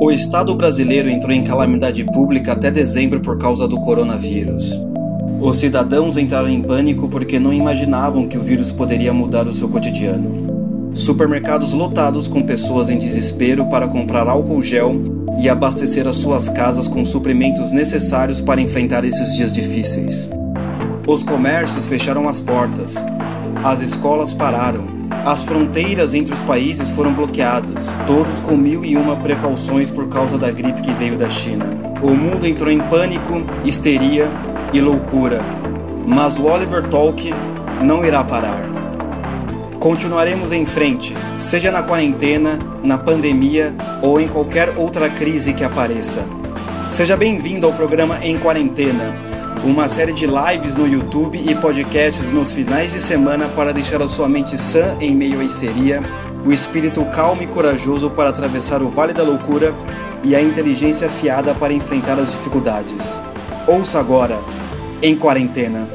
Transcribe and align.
O 0.00 0.10
Estado 0.10 0.54
brasileiro 0.54 1.08
entrou 1.08 1.32
em 1.32 1.44
calamidade 1.44 2.04
pública 2.04 2.52
até 2.52 2.70
dezembro 2.70 3.20
por 3.20 3.38
causa 3.38 3.68
do 3.68 3.80
coronavírus. 3.80 4.78
Os 5.40 5.56
cidadãos 5.56 6.16
entraram 6.16 6.48
em 6.48 6.60
pânico 6.60 7.08
porque 7.08 7.38
não 7.38 7.52
imaginavam 7.52 8.26
que 8.26 8.36
o 8.36 8.42
vírus 8.42 8.72
poderia 8.72 9.12
mudar 9.12 9.46
o 9.46 9.52
seu 9.52 9.68
cotidiano. 9.68 10.90
Supermercados 10.94 11.72
lotados 11.72 12.26
com 12.26 12.42
pessoas 12.42 12.90
em 12.90 12.98
desespero 12.98 13.66
para 13.66 13.86
comprar 13.86 14.26
álcool 14.28 14.62
gel 14.62 15.00
e 15.40 15.48
abastecer 15.48 16.06
as 16.08 16.16
suas 16.16 16.48
casas 16.48 16.88
com 16.88 17.04
suprimentos 17.06 17.72
necessários 17.72 18.40
para 18.40 18.60
enfrentar 18.60 19.04
esses 19.04 19.34
dias 19.34 19.52
difíceis. 19.52 20.28
Os 21.06 21.22
comércios 21.22 21.86
fecharam 21.86 22.28
as 22.28 22.40
portas, 22.40 23.04
as 23.62 23.80
escolas 23.80 24.34
pararam, 24.34 24.84
as 25.24 25.42
fronteiras 25.42 26.14
entre 26.14 26.34
os 26.34 26.42
países 26.42 26.90
foram 26.90 27.12
bloqueadas, 27.12 27.98
todos 28.06 28.40
com 28.40 28.56
mil 28.56 28.84
e 28.84 28.96
uma 28.96 29.16
precauções 29.16 29.90
por 29.90 30.08
causa 30.08 30.36
da 30.36 30.50
gripe 30.50 30.82
que 30.82 30.92
veio 30.92 31.16
da 31.16 31.30
China. 31.30 31.66
O 32.02 32.10
mundo 32.10 32.46
entrou 32.46 32.70
em 32.70 32.78
pânico, 32.78 33.44
histeria 33.64 34.30
e 34.72 34.80
loucura, 34.80 35.40
mas 36.06 36.38
o 36.38 36.44
Oliver 36.44 36.84
Talk 36.88 37.32
não 37.82 38.04
irá 38.04 38.22
parar. 38.22 38.62
Continuaremos 39.78 40.52
em 40.52 40.64
frente, 40.64 41.14
seja 41.36 41.70
na 41.70 41.82
quarentena, 41.82 42.58
na 42.82 42.96
pandemia 42.96 43.74
ou 44.02 44.20
em 44.20 44.26
qualquer 44.26 44.74
outra 44.76 45.10
crise 45.10 45.52
que 45.52 45.64
apareça. 45.64 46.24
Seja 46.90 47.16
bem-vindo 47.16 47.66
ao 47.66 47.72
programa 47.72 48.18
Em 48.22 48.38
Quarentena, 48.38 49.14
uma 49.64 49.88
série 49.88 50.12
de 50.12 50.26
lives 50.26 50.76
no 50.76 50.86
YouTube 50.86 51.38
e 51.38 51.54
podcasts 51.54 52.30
nos 52.30 52.52
finais 52.52 52.92
de 52.92 53.00
semana 53.00 53.48
para 53.48 53.72
deixar 53.72 54.02
a 54.02 54.08
sua 54.08 54.28
mente 54.28 54.58
sã 54.58 54.94
em 55.00 55.14
meio 55.14 55.40
à 55.40 55.44
histeria, 55.44 56.02
o 56.44 56.52
espírito 56.52 57.02
calmo 57.06 57.42
e 57.42 57.46
corajoso 57.46 58.10
para 58.10 58.28
atravessar 58.28 58.82
o 58.82 58.90
vale 58.90 59.14
da 59.14 59.22
loucura 59.22 59.74
e 60.22 60.36
a 60.36 60.42
inteligência 60.42 61.06
afiada 61.06 61.54
para 61.54 61.72
enfrentar 61.72 62.18
as 62.18 62.30
dificuldades. 62.30 63.18
Ouça 63.66 63.98
agora, 63.98 64.38
Em 65.00 65.16
Quarentena. 65.16 65.88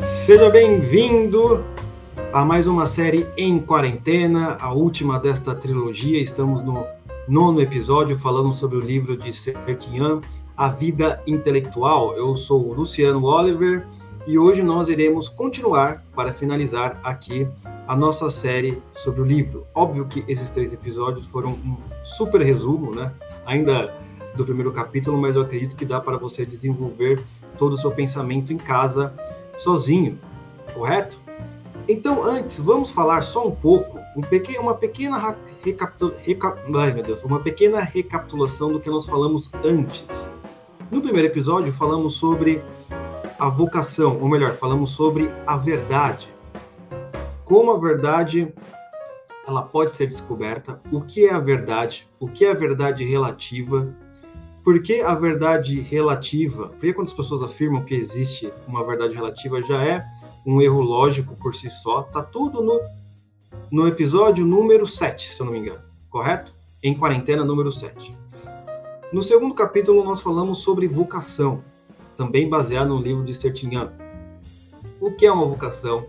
Seja 0.00 0.48
bem-vindo 0.48 1.64
a 2.32 2.44
mais 2.44 2.68
uma 2.68 2.86
série 2.86 3.26
em 3.36 3.58
quarentena, 3.58 4.56
a 4.60 4.72
última 4.72 5.18
desta 5.18 5.56
trilogia. 5.56 6.20
Estamos 6.22 6.62
no 6.62 6.86
nono 7.28 7.60
episódio 7.60 8.16
falando 8.16 8.54
sobre 8.54 8.78
o 8.78 8.80
livro 8.80 9.14
de 9.14 9.30
Serkian, 9.34 10.22
A 10.56 10.68
Vida 10.68 11.22
Intelectual. 11.26 12.16
Eu 12.16 12.34
sou 12.38 12.66
o 12.66 12.72
Luciano 12.72 13.22
Oliver 13.26 13.86
e 14.26 14.38
hoje 14.38 14.62
nós 14.62 14.88
iremos 14.88 15.28
continuar 15.28 16.02
para 16.16 16.32
finalizar 16.32 16.98
aqui 17.04 17.46
a 17.86 17.94
nossa 17.94 18.30
série 18.30 18.82
sobre 18.94 19.20
o 19.20 19.24
livro. 19.24 19.66
Óbvio 19.74 20.06
que 20.06 20.24
esses 20.26 20.50
três 20.50 20.72
episódios 20.72 21.26
foram 21.26 21.50
um 21.50 21.76
super 22.02 22.40
resumo, 22.40 22.94
né? 22.94 23.12
Ainda 23.44 23.94
do 24.34 24.44
primeiro 24.44 24.72
capítulo, 24.72 25.18
mas 25.18 25.36
eu 25.36 25.42
acredito 25.42 25.76
que 25.76 25.84
dá 25.84 26.00
para 26.00 26.16
você 26.16 26.46
desenvolver 26.46 27.22
todo 27.58 27.74
o 27.74 27.78
seu 27.78 27.90
pensamento 27.90 28.54
em 28.54 28.58
casa 28.58 29.12
sozinho, 29.58 30.18
correto? 30.72 31.18
Então, 31.86 32.24
antes, 32.24 32.58
vamos 32.58 32.90
falar 32.90 33.22
só 33.22 33.46
um 33.46 33.50
pouco, 33.50 33.98
um 34.16 34.20
pequeno, 34.22 34.60
uma 34.62 34.74
pequena 34.74 35.18
recap, 35.62 35.94
ai, 36.76 36.92
meu 36.92 37.02
Deus, 37.02 37.22
uma 37.22 37.40
pequena 37.40 37.80
recapitulação 37.80 38.72
do 38.72 38.80
que 38.80 38.88
nós 38.88 39.06
falamos 39.06 39.50
antes. 39.64 40.30
No 40.90 41.00
primeiro 41.00 41.28
episódio, 41.28 41.72
falamos 41.72 42.14
sobre 42.14 42.62
a 43.38 43.48
vocação, 43.48 44.18
ou 44.20 44.28
melhor, 44.28 44.52
falamos 44.54 44.90
sobre 44.90 45.30
a 45.46 45.56
verdade. 45.56 46.32
Como 47.44 47.70
a 47.72 47.78
verdade 47.78 48.52
ela 49.46 49.62
pode 49.62 49.96
ser 49.96 50.06
descoberta, 50.06 50.80
o 50.92 51.00
que 51.00 51.26
é 51.26 51.32
a 51.32 51.38
verdade, 51.38 52.06
o 52.20 52.28
que 52.28 52.44
é 52.44 52.50
a 52.50 52.54
verdade 52.54 53.02
relativa, 53.04 53.88
por 54.62 54.82
que 54.82 55.00
a 55.00 55.14
verdade 55.14 55.80
relativa, 55.80 56.68
porque 56.68 56.92
quando 56.92 57.06
as 57.06 57.14
pessoas 57.14 57.42
afirmam 57.42 57.82
que 57.82 57.94
existe 57.94 58.52
uma 58.66 58.84
verdade 58.84 59.14
relativa, 59.14 59.62
já 59.62 59.82
é 59.82 60.04
um 60.44 60.60
erro 60.60 60.82
lógico 60.82 61.34
por 61.36 61.54
si 61.54 61.70
só. 61.70 62.02
Tá 62.02 62.22
tudo 62.22 62.62
no, 62.62 62.78
no 63.70 63.86
episódio 63.86 64.44
número 64.44 64.86
7, 64.86 65.28
se 65.28 65.40
eu 65.40 65.46
não 65.46 65.52
me 65.52 65.58
engano, 65.58 65.82
correto? 66.08 66.54
Em 66.82 66.94
quarentena 66.94 67.44
número 67.44 67.72
7. 67.72 68.16
No 69.12 69.22
segundo 69.22 69.54
capítulo, 69.54 70.04
nós 70.04 70.20
falamos 70.20 70.58
sobre 70.58 70.86
vocação, 70.86 71.62
também 72.16 72.48
baseado 72.48 72.88
no 72.88 73.00
livro 73.00 73.24
de 73.24 73.34
Sertignan. 73.34 73.92
O 75.00 75.10
que 75.12 75.26
é 75.26 75.32
uma 75.32 75.46
vocação? 75.46 76.06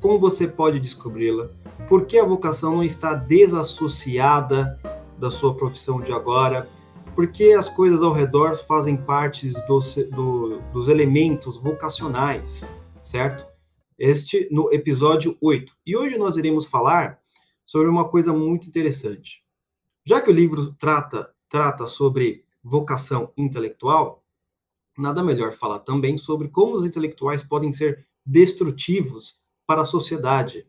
Como 0.00 0.18
você 0.18 0.46
pode 0.46 0.80
descobri-la? 0.80 1.48
Por 1.88 2.06
que 2.06 2.18
a 2.18 2.24
vocação 2.24 2.76
não 2.76 2.84
está 2.84 3.14
desassociada 3.14 4.78
da 5.18 5.30
sua 5.30 5.54
profissão 5.54 6.00
de 6.00 6.12
agora? 6.12 6.68
porque 7.14 7.52
as 7.52 7.68
coisas 7.68 8.02
ao 8.02 8.12
redor 8.12 8.54
fazem 8.54 8.96
parte 8.96 9.50
do, 9.66 10.60
dos 10.72 10.88
elementos 10.88 11.58
vocacionais, 11.58 12.70
certo? 13.02 13.46
Este 14.04 14.48
no 14.50 14.68
episódio 14.72 15.38
8. 15.40 15.76
E 15.86 15.96
hoje 15.96 16.18
nós 16.18 16.36
iremos 16.36 16.66
falar 16.66 17.20
sobre 17.64 17.88
uma 17.88 18.08
coisa 18.08 18.32
muito 18.32 18.66
interessante. 18.66 19.44
Já 20.04 20.20
que 20.20 20.28
o 20.28 20.34
livro 20.34 20.72
trata, 20.74 21.32
trata 21.48 21.86
sobre 21.86 22.44
vocação 22.64 23.32
intelectual, 23.36 24.24
nada 24.98 25.22
melhor 25.22 25.52
falar 25.52 25.78
também 25.78 26.18
sobre 26.18 26.48
como 26.48 26.74
os 26.74 26.84
intelectuais 26.84 27.44
podem 27.44 27.72
ser 27.72 28.04
destrutivos 28.26 29.40
para 29.64 29.82
a 29.82 29.86
sociedade. 29.86 30.66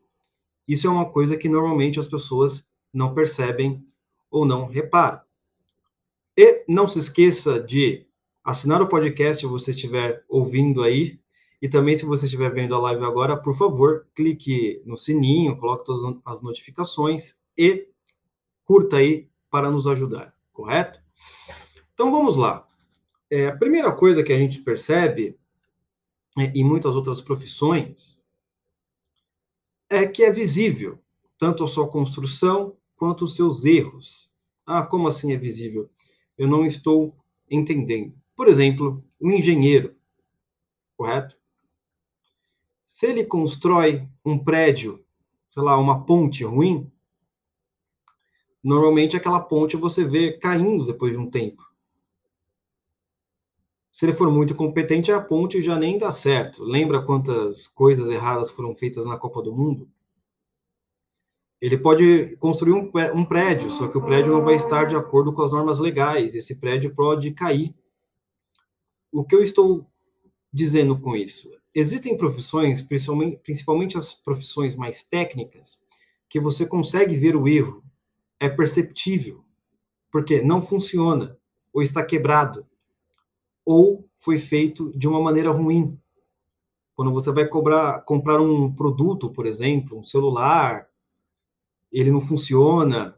Isso 0.67 0.85
é 0.85 0.91
uma 0.91 1.09
coisa 1.09 1.35
que 1.35 1.49
normalmente 1.49 1.99
as 1.99 2.07
pessoas 2.07 2.69
não 2.93 3.15
percebem 3.15 3.83
ou 4.29 4.45
não 4.45 4.67
reparam. 4.67 5.21
E 6.37 6.63
não 6.69 6.87
se 6.87 6.99
esqueça 6.99 7.59
de 7.59 8.05
assinar 8.43 8.79
o 8.79 8.87
podcast 8.87 9.41
se 9.41 9.47
você 9.47 9.71
estiver 9.71 10.23
ouvindo 10.29 10.83
aí. 10.83 11.19
E 11.63 11.69
também, 11.69 11.95
se 11.95 12.03
você 12.03 12.25
estiver 12.25 12.53
vendo 12.53 12.75
a 12.75 12.79
live 12.79 13.05
agora, 13.05 13.37
por 13.37 13.55
favor, 13.55 14.05
clique 14.13 14.81
no 14.85 14.97
sininho, 14.97 15.57
coloque 15.57 15.85
todas 15.85 16.21
as 16.25 16.41
notificações 16.41 17.41
e 17.57 17.87
curta 18.65 18.97
aí 18.97 19.29
para 19.49 19.71
nos 19.71 19.87
ajudar, 19.87 20.35
correto? 20.51 21.01
Então 21.93 22.11
vamos 22.11 22.35
lá. 22.35 22.67
É, 23.31 23.47
a 23.47 23.55
primeira 23.55 23.93
coisa 23.93 24.21
que 24.21 24.33
a 24.33 24.37
gente 24.37 24.61
percebe 24.61 25.39
é, 26.37 26.51
em 26.53 26.65
muitas 26.65 26.97
outras 26.97 27.21
profissões 27.21 28.21
é 29.89 30.05
que 30.05 30.21
é 30.21 30.31
visível 30.31 30.99
tanto 31.37 31.63
a 31.63 31.67
sua 31.67 31.87
construção 31.87 32.75
quanto 32.97 33.23
os 33.23 33.35
seus 33.35 33.63
erros. 33.63 34.29
Ah, 34.65 34.83
como 34.83 35.07
assim 35.07 35.31
é 35.31 35.37
visível? 35.37 35.89
eu 36.37 36.47
não 36.47 36.65
estou 36.65 37.15
entendendo. 37.49 38.13
Por 38.35 38.47
exemplo, 38.47 39.01
um 39.21 39.31
engenheiro, 39.31 39.95
correto? 40.97 41.37
Se 42.93 43.07
ele 43.07 43.25
constrói 43.25 44.07
um 44.23 44.37
prédio, 44.37 45.03
sei 45.51 45.63
lá, 45.63 45.75
uma 45.79 46.05
ponte 46.05 46.43
ruim, 46.43 46.91
normalmente 48.63 49.17
aquela 49.17 49.39
ponte 49.39 49.75
você 49.75 50.05
vê 50.05 50.33
caindo 50.33 50.85
depois 50.85 51.11
de 51.11 51.17
um 51.17 51.27
tempo. 51.27 51.67
Se 53.91 54.05
ele 54.05 54.13
for 54.13 54.31
muito 54.31 54.53
competente, 54.53 55.11
a 55.11 55.19
ponte 55.19 55.59
já 55.59 55.75
nem 55.75 55.97
dá 55.97 56.11
certo. 56.11 56.63
Lembra 56.63 57.03
quantas 57.03 57.67
coisas 57.67 58.07
erradas 58.11 58.51
foram 58.51 58.75
feitas 58.75 59.07
na 59.07 59.17
Copa 59.17 59.41
do 59.41 59.51
Mundo? 59.51 59.89
Ele 61.59 61.79
pode 61.79 62.37
construir 62.37 62.73
um, 62.73 63.25
prédio, 63.25 63.71
só 63.71 63.87
que 63.87 63.97
o 63.97 64.05
prédio 64.05 64.31
não 64.31 64.45
vai 64.45 64.53
estar 64.53 64.83
de 64.83 64.95
acordo 64.95 65.33
com 65.33 65.41
as 65.41 65.51
normas 65.51 65.79
legais. 65.79 66.35
Esse 66.35 66.59
prédio 66.59 66.93
pode 66.93 67.31
cair. 67.31 67.73
O 69.11 69.25
que 69.25 69.33
eu 69.33 69.41
estou 69.41 69.83
dizendo 70.53 70.95
com 70.99 71.15
isso? 71.15 71.62
Existem 71.75 72.15
profissões, 72.15 72.81
principalmente, 72.81 73.37
principalmente 73.37 73.97
as 73.97 74.13
profissões 74.13 74.75
mais 74.75 75.03
técnicas, 75.03 75.79
que 76.29 76.39
você 76.39 76.65
consegue 76.65 77.15
ver 77.15 77.35
o 77.35 77.47
erro, 77.47 77.83
é 78.39 78.47
perceptível, 78.47 79.43
porque 80.11 80.41
não 80.41 80.61
funciona, 80.61 81.37
ou 81.71 81.81
está 81.81 82.05
quebrado, 82.05 82.67
ou 83.65 84.07
foi 84.19 84.37
feito 84.37 84.95
de 84.97 85.07
uma 85.07 85.21
maneira 85.21 85.51
ruim. 85.51 85.99
Quando 86.95 87.11
você 87.11 87.31
vai 87.31 87.47
cobrar, 87.47 88.01
comprar 88.01 88.39
um 88.39 88.73
produto, 88.73 89.31
por 89.31 89.47
exemplo, 89.47 89.97
um 89.97 90.03
celular, 90.03 90.87
ele 91.91 92.11
não 92.11 92.21
funciona, 92.21 93.17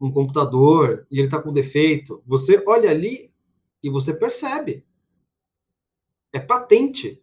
um 0.00 0.10
computador 0.10 1.06
e 1.10 1.18
ele 1.18 1.26
está 1.26 1.42
com 1.42 1.52
defeito, 1.52 2.22
você 2.26 2.62
olha 2.66 2.90
ali 2.90 3.32
e 3.82 3.90
você 3.90 4.14
percebe. 4.14 4.84
É 6.32 6.38
patente. 6.38 7.22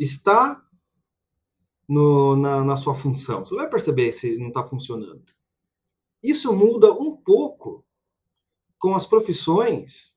Está 0.00 0.66
no, 1.86 2.34
na, 2.34 2.64
na 2.64 2.76
sua 2.76 2.94
função. 2.94 3.44
Você 3.44 3.54
vai 3.54 3.68
perceber 3.68 4.12
se 4.12 4.38
não 4.38 4.48
está 4.48 4.64
funcionando. 4.64 5.22
Isso 6.22 6.56
muda 6.56 6.92
um 6.92 7.14
pouco 7.14 7.84
com 8.78 8.94
as 8.94 9.06
profissões 9.06 10.16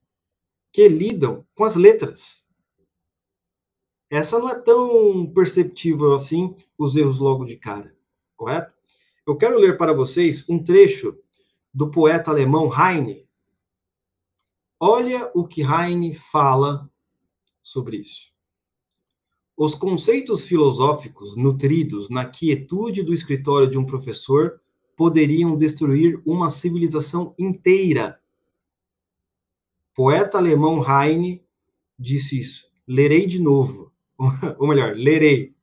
que 0.71 0.87
lidam 0.87 1.45
com 1.53 1.65
as 1.65 1.75
letras. 1.75 2.45
Essa 4.09 4.39
não 4.39 4.49
é 4.49 4.61
tão 4.61 5.25
perceptível 5.33 6.13
assim, 6.13 6.55
os 6.77 6.95
erros 6.95 7.19
logo 7.19 7.43
de 7.43 7.57
cara, 7.57 7.95
correto? 8.37 8.73
Eu 9.27 9.35
quero 9.35 9.57
ler 9.57 9.77
para 9.77 9.93
vocês 9.93 10.47
um 10.47 10.63
trecho 10.63 11.17
do 11.73 11.89
poeta 11.89 12.31
alemão 12.31 12.71
Heine. 12.73 13.27
Olha 14.79 15.31
o 15.33 15.47
que 15.47 15.61
Heine 15.61 16.13
fala 16.13 16.89
sobre 17.61 17.97
isso. 17.97 18.32
Os 19.65 19.73
conceitos 19.73 20.43
filosóficos 20.43 21.37
nutridos 21.37 22.09
na 22.09 22.25
quietude 22.25 23.01
do 23.01 23.13
escritório 23.13 23.71
de 23.71 23.77
um 23.77 23.85
professor 23.85 24.59
poderiam 24.93 25.55
destruir 25.55 26.21
uma 26.25 26.49
civilização 26.49 27.33
inteira. 27.39 28.19
Poeta 29.95 30.37
alemão 30.37 30.83
Heine 30.85 31.41
disse 31.97 32.41
isso. 32.41 32.65
Lerei 32.85 33.25
de 33.25 33.39
novo. 33.39 33.89
Ou 34.59 34.67
melhor, 34.67 34.97
lerei. 34.97 35.55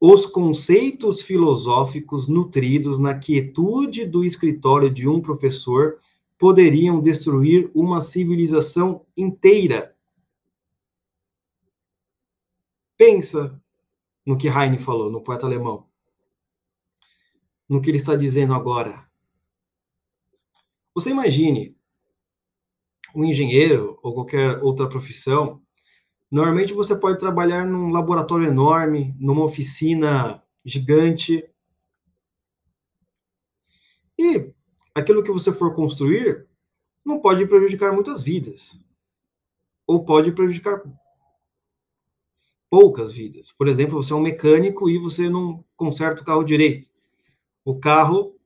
Os 0.00 0.24
conceitos 0.24 1.20
filosóficos 1.20 2.28
nutridos 2.28 3.00
na 3.00 3.18
quietude 3.18 4.04
do 4.04 4.24
escritório 4.24 4.88
de 4.88 5.08
um 5.08 5.20
professor 5.20 5.98
poderiam 6.38 7.00
destruir 7.00 7.68
uma 7.74 8.00
civilização 8.00 9.04
inteira. 9.16 9.97
Pensa 12.98 13.62
no 14.26 14.36
que 14.36 14.48
Heine 14.48 14.78
falou, 14.78 15.08
no 15.08 15.22
poeta 15.22 15.46
alemão. 15.46 15.88
No 17.68 17.80
que 17.80 17.88
ele 17.88 17.98
está 17.98 18.16
dizendo 18.16 18.52
agora. 18.52 19.08
Você 20.92 21.10
imagine 21.10 21.78
um 23.14 23.24
engenheiro 23.24 24.00
ou 24.02 24.12
qualquer 24.12 24.60
outra 24.64 24.88
profissão. 24.88 25.62
Normalmente 26.28 26.74
você 26.74 26.96
pode 26.96 27.20
trabalhar 27.20 27.64
num 27.64 27.90
laboratório 27.90 28.48
enorme, 28.48 29.14
numa 29.16 29.44
oficina 29.44 30.42
gigante. 30.64 31.48
E 34.18 34.52
aquilo 34.92 35.22
que 35.22 35.30
você 35.30 35.52
for 35.52 35.72
construir 35.72 36.48
não 37.04 37.20
pode 37.20 37.46
prejudicar 37.46 37.92
muitas 37.92 38.20
vidas. 38.20 38.78
Ou 39.86 40.04
pode 40.04 40.32
prejudicar 40.32 40.82
poucas 42.70 43.12
vidas. 43.12 43.52
Por 43.52 43.68
exemplo, 43.68 44.02
você 44.02 44.12
é 44.12 44.16
um 44.16 44.20
mecânico 44.20 44.88
e 44.88 44.98
você 44.98 45.28
não 45.28 45.64
conserta 45.76 46.22
o 46.22 46.24
carro 46.24 46.44
direito. 46.44 46.88
O 47.64 47.78
carro, 47.78 48.36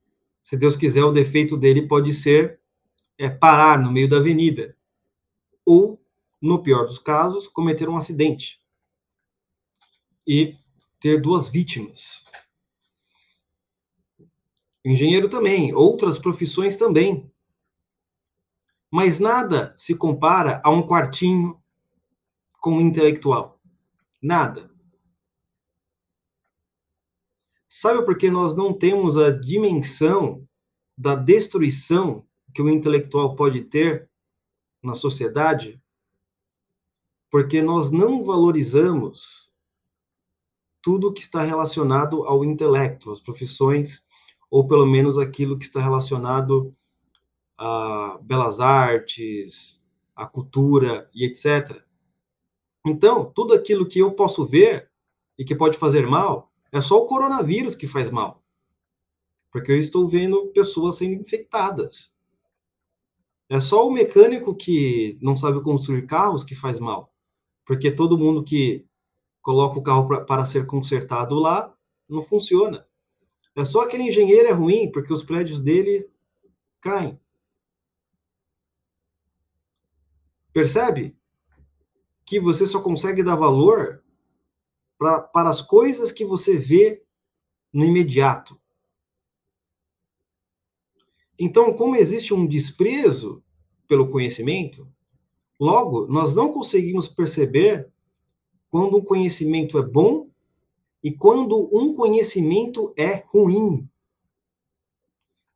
se 0.42 0.56
Deus 0.56 0.76
quiser, 0.76 1.04
o 1.04 1.12
defeito 1.12 1.56
dele 1.56 1.86
pode 1.86 2.12
ser 2.12 2.60
é, 3.18 3.28
parar 3.28 3.78
no 3.78 3.90
meio 3.90 4.08
da 4.08 4.18
avenida. 4.18 4.76
Ou, 5.64 6.00
no 6.40 6.62
pior 6.62 6.86
dos 6.86 6.98
casos, 6.98 7.46
cometer 7.46 7.88
um 7.88 7.96
acidente. 7.96 8.60
E 10.26 10.56
ter 11.00 11.20
duas 11.20 11.48
vítimas. 11.48 12.24
Engenheiro 14.84 15.28
também, 15.28 15.72
outras 15.74 16.18
profissões 16.18 16.76
também. 16.76 17.30
Mas 18.90 19.18
nada 19.18 19.74
se 19.76 19.94
compara 19.94 20.60
a 20.64 20.70
um 20.70 20.86
quartinho 20.86 21.60
com 22.60 22.72
um 22.74 22.80
intelectual. 22.80 23.51
Nada. 24.22 24.70
Sabe 27.66 28.04
por 28.04 28.16
que 28.16 28.30
nós 28.30 28.54
não 28.54 28.72
temos 28.72 29.16
a 29.16 29.30
dimensão 29.30 30.46
da 30.96 31.16
destruição 31.16 32.24
que 32.54 32.62
o 32.62 32.70
intelectual 32.70 33.34
pode 33.34 33.62
ter 33.62 34.08
na 34.80 34.94
sociedade? 34.94 35.82
Porque 37.30 37.60
nós 37.60 37.90
não 37.90 38.22
valorizamos 38.22 39.50
tudo 40.82 41.12
que 41.12 41.20
está 41.20 41.42
relacionado 41.42 42.24
ao 42.24 42.44
intelecto, 42.44 43.10
as 43.10 43.20
profissões, 43.20 44.06
ou 44.50 44.68
pelo 44.68 44.86
menos 44.86 45.18
aquilo 45.18 45.58
que 45.58 45.64
está 45.64 45.80
relacionado 45.80 46.76
a 47.56 48.18
belas 48.22 48.60
artes, 48.60 49.82
a 50.14 50.26
cultura 50.26 51.08
e 51.14 51.24
etc. 51.24 51.82
Então, 52.86 53.24
tudo 53.24 53.54
aquilo 53.54 53.86
que 53.86 54.00
eu 54.00 54.12
posso 54.12 54.44
ver 54.44 54.90
e 55.38 55.44
que 55.44 55.54
pode 55.54 55.78
fazer 55.78 56.06
mal, 56.06 56.52
é 56.72 56.80
só 56.80 56.98
o 56.98 57.06
coronavírus 57.06 57.74
que 57.74 57.86
faz 57.86 58.10
mal. 58.10 58.42
Porque 59.50 59.70
eu 59.70 59.78
estou 59.78 60.08
vendo 60.08 60.48
pessoas 60.48 60.96
sendo 60.96 61.20
infectadas. 61.20 62.12
É 63.48 63.60
só 63.60 63.86
o 63.86 63.90
mecânico 63.90 64.54
que 64.54 65.18
não 65.20 65.36
sabe 65.36 65.62
construir 65.62 66.06
carros 66.06 66.42
que 66.42 66.54
faz 66.54 66.78
mal. 66.78 67.12
Porque 67.66 67.90
todo 67.90 68.18
mundo 68.18 68.42
que 68.42 68.86
coloca 69.42 69.78
o 69.78 69.82
carro 69.82 70.24
para 70.24 70.44
ser 70.44 70.66
consertado 70.66 71.34
lá 71.34 71.74
não 72.08 72.22
funciona. 72.22 72.86
É 73.54 73.64
só 73.64 73.82
aquele 73.82 74.04
engenheiro 74.04 74.48
é 74.48 74.52
ruim 74.52 74.90
porque 74.90 75.12
os 75.12 75.22
prédios 75.22 75.60
dele 75.60 76.08
caem. 76.80 77.20
Percebe? 80.52 81.16
Que 82.32 82.40
você 82.40 82.66
só 82.66 82.80
consegue 82.80 83.22
dar 83.22 83.36
valor 83.36 84.02
pra, 84.96 85.20
para 85.20 85.50
as 85.50 85.60
coisas 85.60 86.10
que 86.10 86.24
você 86.24 86.56
vê 86.56 87.04
no 87.70 87.84
imediato. 87.84 88.58
Então, 91.38 91.74
como 91.74 91.94
existe 91.94 92.32
um 92.32 92.46
desprezo 92.46 93.44
pelo 93.86 94.10
conhecimento, 94.10 94.90
logo, 95.60 96.06
nós 96.06 96.34
não 96.34 96.50
conseguimos 96.50 97.06
perceber 97.06 97.92
quando 98.70 98.96
um 98.96 99.04
conhecimento 99.04 99.78
é 99.78 99.82
bom 99.82 100.30
e 101.04 101.12
quando 101.12 101.68
um 101.70 101.94
conhecimento 101.94 102.94
é 102.96 103.26
ruim. 103.26 103.86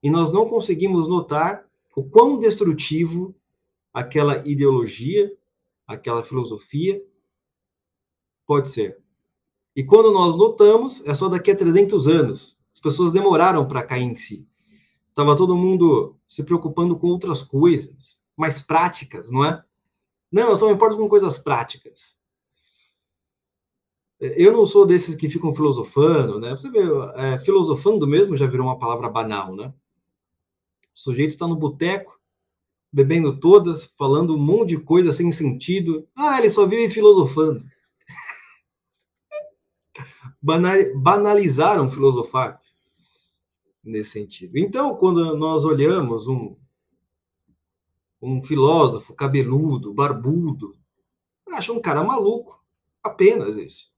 E 0.02 0.10
nós 0.10 0.30
não 0.30 0.46
conseguimos 0.46 1.08
notar 1.08 1.66
o 1.96 2.04
quão 2.04 2.36
destrutivo 2.36 3.34
aquela 3.94 4.46
ideologia 4.46 5.34
aquela 5.86 6.22
filosofia? 6.22 7.02
Pode 8.46 8.70
ser. 8.70 8.98
E 9.74 9.84
quando 9.84 10.10
nós 10.10 10.36
notamos, 10.36 11.04
é 11.04 11.14
só 11.14 11.28
daqui 11.28 11.50
a 11.50 11.56
300 11.56 12.08
anos. 12.08 12.58
As 12.72 12.80
pessoas 12.80 13.12
demoraram 13.12 13.66
para 13.66 13.82
cair 13.82 14.04
em 14.04 14.16
si. 14.16 14.48
Estava 15.10 15.36
todo 15.36 15.56
mundo 15.56 16.16
se 16.26 16.42
preocupando 16.44 16.98
com 16.98 17.08
outras 17.08 17.42
coisas, 17.42 18.20
mais 18.36 18.60
práticas, 18.60 19.30
não 19.30 19.44
é? 19.44 19.64
Não, 20.30 20.50
eu 20.50 20.56
só 20.56 20.66
me 20.66 20.74
importo 20.74 20.96
com 20.96 21.08
coisas 21.08 21.38
práticas. 21.38 22.16
Eu 24.18 24.52
não 24.52 24.66
sou 24.66 24.86
desses 24.86 25.14
que 25.14 25.28
ficam 25.28 25.54
filosofando, 25.54 26.40
né? 26.40 26.50
Você 26.52 26.70
vê, 26.70 26.80
é, 27.16 27.38
filosofando 27.38 28.06
mesmo 28.06 28.36
já 28.36 28.46
virou 28.46 28.66
uma 28.66 28.78
palavra 28.78 29.08
banal, 29.08 29.54
né? 29.54 29.72
O 30.94 30.98
sujeito 30.98 31.30
está 31.30 31.46
no 31.46 31.56
boteco, 31.56 32.18
bebendo 32.96 33.38
todas, 33.38 33.84
falando 33.84 34.34
um 34.34 34.38
monte 34.38 34.70
de 34.70 34.78
coisa 34.78 35.12
sem 35.12 35.30
sentido. 35.30 36.08
Ah, 36.16 36.38
ele 36.38 36.48
só 36.48 36.64
vive 36.64 36.90
filosofando. 36.90 37.62
Banalizaram 40.40 41.90
filosofar 41.90 42.58
nesse 43.84 44.12
sentido. 44.12 44.56
Então, 44.56 44.96
quando 44.96 45.36
nós 45.36 45.62
olhamos 45.62 46.26
um, 46.26 46.56
um 48.22 48.40
filósofo 48.40 49.12
cabeludo, 49.12 49.92
barbudo, 49.92 50.74
acha 51.52 51.74
um 51.74 51.82
cara 51.82 52.02
maluco, 52.02 52.58
apenas 53.02 53.58
isso. 53.58 53.92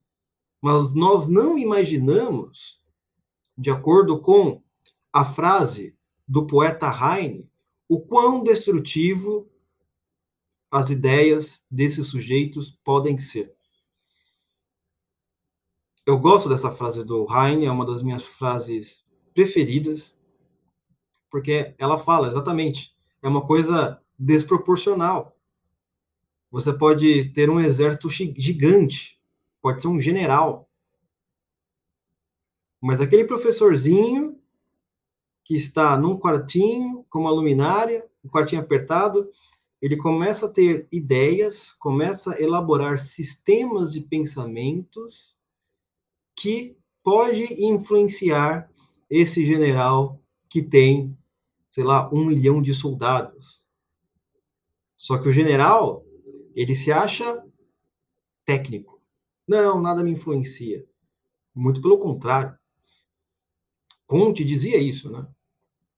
Mas 0.61 0.93
nós 0.93 1.29
não 1.29 1.57
imaginamos, 1.57 2.83
de 3.57 3.71
acordo 3.71 4.21
com 4.21 4.61
a 5.13 5.25
frase 5.25 5.97
do 6.27 6.49
poeta 6.49 6.89
Heine, 6.89 7.49
o 7.89 7.99
quão 7.99 8.45
destrutivo 8.45 9.51
as 10.71 10.91
ideias 10.91 11.65
desses 11.71 12.09
sujeitos 12.09 12.71
podem 12.71 13.19
ser. 13.19 13.55
Eu 16.05 16.19
gosto 16.19 16.49
dessa 16.49 16.71
frase 16.71 17.05
do 17.05 17.27
Heine, 17.31 17.67
é 17.67 17.71
uma 17.71 17.87
das 17.87 18.03
minhas 18.03 18.25
frases 18.25 19.05
preferidas, 19.33 20.15
porque 21.31 21.75
ela 21.79 21.99
fala 21.99 22.29
exatamente, 22.29 22.95
é 23.23 23.29
uma 23.29 23.47
coisa 23.47 24.01
desproporcional. 24.19 25.37
Você 26.51 26.73
pode 26.73 27.31
ter 27.31 27.51
um 27.51 27.61
exército 27.61 28.09
gigante, 28.11 29.19
pode 29.61 29.83
ser 29.83 29.89
um 29.89 30.01
general, 30.01 30.69
mas 32.81 33.01
aquele 33.01 33.25
professorzinho 33.25 34.38
que 35.49 35.55
está 35.55 35.97
num 35.97 36.19
quartinho 36.19 37.07
com 37.09 37.21
uma 37.21 37.31
luminária, 37.31 38.07
um 38.23 38.29
quartinho 38.29 38.61
apertado, 38.61 39.31
ele 39.81 39.97
começa 39.97 40.45
a 40.45 40.53
ter 40.53 40.87
ideias, 40.93 41.73
começa 41.73 42.35
a 42.35 42.39
elaborar 42.39 42.99
sistemas 42.99 43.91
de 43.91 44.03
pensamentos 44.03 45.39
que 46.37 46.77
pode 47.03 47.65
influenciar 47.65 48.71
esse 49.09 49.47
general 49.47 50.21
que 50.51 50.63
tem, 50.63 51.17
sei 51.71 51.83
lá, 51.83 52.11
um 52.13 52.27
milhão 52.27 52.61
de 52.61 52.75
soldados. 52.75 53.67
Só 54.99 55.17
que 55.17 55.31
o 55.31 55.33
general, 55.33 56.05
ele 56.55 56.75
se 56.75 56.93
acha 56.93 57.43
técnico. 58.45 59.01
Não, 59.49 59.81
nada 59.81 60.03
me 60.03 60.11
influencia. 60.11 60.87
Muito 61.55 61.81
pelo 61.81 61.99
contrário. 61.99 62.55
Conte 64.07 64.45
dizia 64.45 64.77
isso, 64.77 65.11
né? 65.11 65.27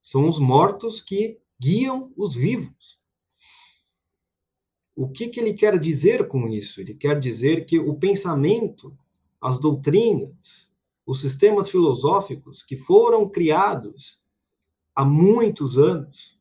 São 0.00 0.28
os 0.28 0.38
mortos 0.38 1.00
que 1.00 1.38
guiam 1.60 2.12
os 2.16 2.34
vivos. 2.34 3.00
O 4.96 5.08
que, 5.08 5.28
que 5.28 5.40
ele 5.40 5.54
quer 5.54 5.78
dizer 5.78 6.28
com 6.28 6.48
isso? 6.48 6.80
Ele 6.80 6.94
quer 6.94 7.18
dizer 7.18 7.64
que 7.64 7.78
o 7.78 7.94
pensamento, 7.94 8.96
as 9.40 9.58
doutrinas, 9.58 10.70
os 11.06 11.20
sistemas 11.20 11.68
filosóficos 11.68 12.62
que 12.62 12.76
foram 12.76 13.28
criados 13.28 14.22
há 14.94 15.04
muitos 15.04 15.78
anos 15.78 16.38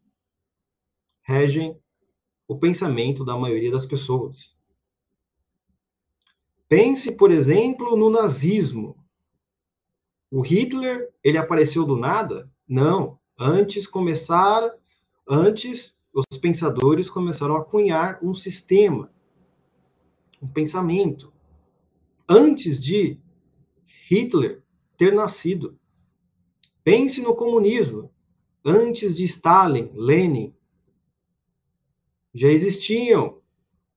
regem 1.21 1.79
o 2.47 2.57
pensamento 2.57 3.23
da 3.23 3.37
maioria 3.37 3.71
das 3.71 3.85
pessoas. 3.85 4.57
Pense, 6.67 7.11
por 7.15 7.31
exemplo, 7.31 7.95
no 7.95 8.09
nazismo. 8.09 8.97
O 10.31 10.41
Hitler, 10.41 11.11
ele 11.23 11.37
apareceu 11.37 11.85
do 11.85 11.95
nada? 11.95 12.51
Não. 12.67 13.18
Antes 13.41 13.87
começar, 13.87 14.69
antes 15.25 15.97
os 16.13 16.37
pensadores 16.37 17.09
começaram 17.09 17.55
a 17.55 17.63
cunhar 17.63 18.19
um 18.21 18.35
sistema, 18.35 19.09
um 20.41 20.47
pensamento. 20.49 21.31
Antes 22.27 22.81
de 22.81 23.17
Hitler 24.09 24.61
ter 24.97 25.13
nascido. 25.13 25.79
Pense 26.83 27.21
no 27.21 27.33
comunismo. 27.33 28.11
Antes 28.65 29.15
de 29.15 29.23
Stalin, 29.23 29.89
Lenin, 29.93 30.53
já 32.33 32.49
existiam 32.49 33.41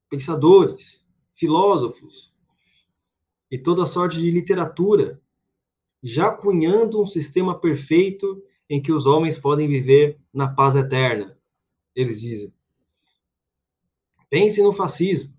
pensadores, 0.08 1.04
filósofos 1.34 2.32
e 3.50 3.58
toda 3.58 3.86
sorte 3.86 4.18
de 4.18 4.30
literatura, 4.30 5.20
já 6.00 6.30
cunhando 6.30 7.02
um 7.02 7.08
sistema 7.08 7.58
perfeito 7.58 8.40
em 8.72 8.80
que 8.80 8.90
os 8.90 9.04
homens 9.04 9.36
podem 9.36 9.68
viver 9.68 10.18
na 10.32 10.48
paz 10.48 10.74
eterna, 10.74 11.38
eles 11.94 12.22
dizem. 12.22 12.54
Pense 14.30 14.62
no 14.62 14.72
fascismo, 14.72 15.38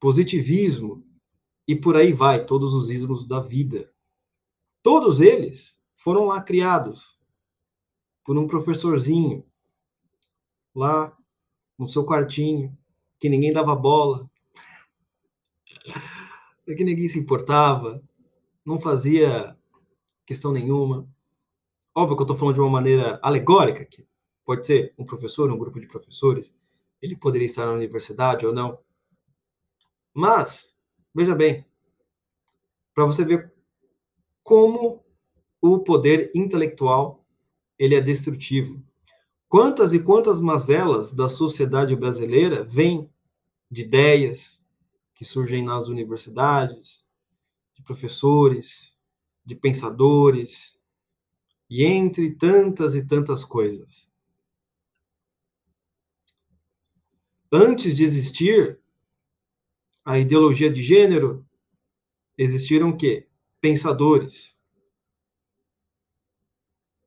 positivismo 0.00 1.06
e 1.66 1.76
por 1.76 1.96
aí 1.96 2.14
vai, 2.14 2.46
todos 2.46 2.72
os 2.72 2.88
ismos 2.88 3.26
da 3.26 3.40
vida. 3.40 3.92
Todos 4.82 5.20
eles 5.20 5.78
foram 5.92 6.24
lá 6.24 6.40
criados 6.40 7.14
por 8.24 8.38
um 8.38 8.46
professorzinho, 8.46 9.44
lá 10.74 11.14
no 11.76 11.90
seu 11.90 12.06
quartinho, 12.06 12.74
que 13.20 13.28
ninguém 13.28 13.52
dava 13.52 13.76
bola, 13.76 14.30
que 16.64 16.84
ninguém 16.84 17.06
se 17.06 17.18
importava, 17.18 18.02
não 18.64 18.80
fazia 18.80 19.54
questão 20.24 20.52
nenhuma. 20.52 21.06
Óbvio 21.98 22.14
que 22.14 22.22
eu 22.22 22.26
estou 22.26 22.38
falando 22.38 22.54
de 22.54 22.60
uma 22.60 22.70
maneira 22.70 23.18
alegórica 23.24 23.82
aqui. 23.82 24.06
Pode 24.44 24.64
ser 24.64 24.94
um 24.96 25.04
professor, 25.04 25.50
um 25.50 25.58
grupo 25.58 25.80
de 25.80 25.88
professores. 25.88 26.54
Ele 27.02 27.16
poderia 27.16 27.46
estar 27.46 27.66
na 27.66 27.72
universidade 27.72 28.46
ou 28.46 28.52
não. 28.52 28.78
Mas, 30.14 30.76
veja 31.12 31.34
bem, 31.34 31.66
para 32.94 33.04
você 33.04 33.24
ver 33.24 33.52
como 34.44 35.04
o 35.60 35.80
poder 35.80 36.30
intelectual 36.36 37.26
ele 37.76 37.96
é 37.96 38.00
destrutivo. 38.00 38.80
Quantas 39.48 39.92
e 39.92 39.98
quantas 39.98 40.40
mazelas 40.40 41.12
da 41.12 41.28
sociedade 41.28 41.96
brasileira 41.96 42.62
vêm 42.62 43.10
de 43.68 43.82
ideias 43.82 44.62
que 45.16 45.24
surgem 45.24 45.64
nas 45.64 45.88
universidades, 45.88 47.04
de 47.74 47.82
professores, 47.82 48.94
de 49.44 49.56
pensadores, 49.56 50.77
e 51.68 51.84
entre 51.84 52.34
tantas 52.34 52.94
e 52.94 53.04
tantas 53.04 53.44
coisas. 53.44 54.08
Antes 57.52 57.94
de 57.94 58.04
existir 58.04 58.80
a 60.04 60.18
ideologia 60.18 60.70
de 60.70 60.82
gênero, 60.82 61.46
existiram 62.36 62.90
o 62.90 62.96
quê? 62.96 63.28
Pensadores. 63.60 64.56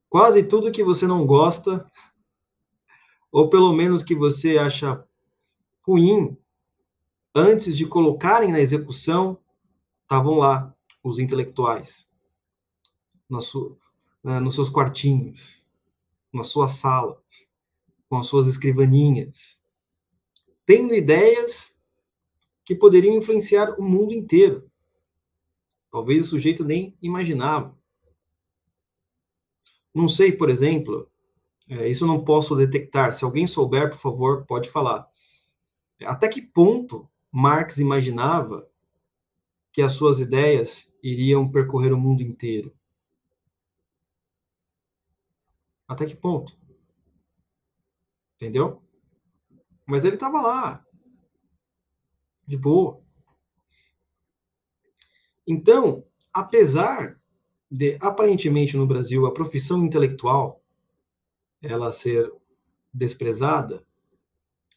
Quase 0.09 0.43
tudo 0.43 0.71
que 0.71 0.83
você 0.83 1.07
não 1.07 1.25
gosta, 1.25 1.89
ou 3.31 3.49
pelo 3.49 3.71
menos 3.71 4.03
que 4.03 4.13
você 4.13 4.57
acha 4.57 5.07
ruim, 5.81 6.37
antes 7.33 7.77
de 7.77 7.87
colocarem 7.87 8.51
na 8.51 8.59
execução, 8.59 9.39
estavam 10.03 10.37
lá 10.37 10.75
os 11.03 11.17
intelectuais, 11.17 12.09
na 13.29 13.39
sua, 13.39 13.77
né, 14.23 14.39
nos 14.39 14.55
seus 14.55 14.69
quartinhos, 14.69 15.65
nas 16.33 16.47
suas 16.47 16.73
salas, 16.75 17.17
com 18.09 18.17
as 18.17 18.27
suas 18.27 18.47
escrivaninhas, 18.47 19.61
tendo 20.65 20.93
ideias 20.93 21.75
que 22.63 22.75
poderiam 22.75 23.15
influenciar 23.15 23.79
o 23.79 23.83
mundo 23.83 24.13
inteiro. 24.13 24.69
Talvez 25.91 26.25
o 26.25 26.27
sujeito 26.27 26.63
nem 26.63 26.95
imaginava. 27.01 27.77
Não 29.93 30.07
sei, 30.07 30.31
por 30.31 30.49
exemplo, 30.49 31.09
é, 31.67 31.89
isso 31.89 32.07
não 32.07 32.23
posso 32.23 32.55
detectar. 32.55 33.13
Se 33.13 33.25
alguém 33.25 33.45
souber, 33.45 33.89
por 33.89 33.97
favor, 33.97 34.45
pode 34.45 34.69
falar. 34.69 35.07
Até 36.03 36.27
que 36.27 36.41
ponto 36.41 37.09
Marx 37.31 37.77
imaginava 37.77 38.67
que 39.71 39.81
as 39.81 39.93
suas 39.93 40.19
ideias 40.19 40.93
iriam 41.03 41.49
percorrer 41.49 41.93
o 41.93 41.99
mundo 41.99 42.21
inteiro? 42.21 42.73
Até 45.91 46.05
que 46.05 46.15
ponto? 46.15 46.57
Entendeu? 48.37 48.81
Mas 49.85 50.05
ele 50.05 50.15
estava 50.15 50.41
lá. 50.41 50.85
De 52.47 52.55
boa. 52.55 53.01
Então, 55.45 56.05
apesar 56.31 57.19
de, 57.69 57.97
aparentemente, 57.99 58.77
no 58.77 58.87
Brasil, 58.87 59.25
a 59.25 59.33
profissão 59.33 59.83
intelectual 59.83 60.63
ela 61.61 61.91
ser 61.91 62.31
desprezada, 62.93 63.85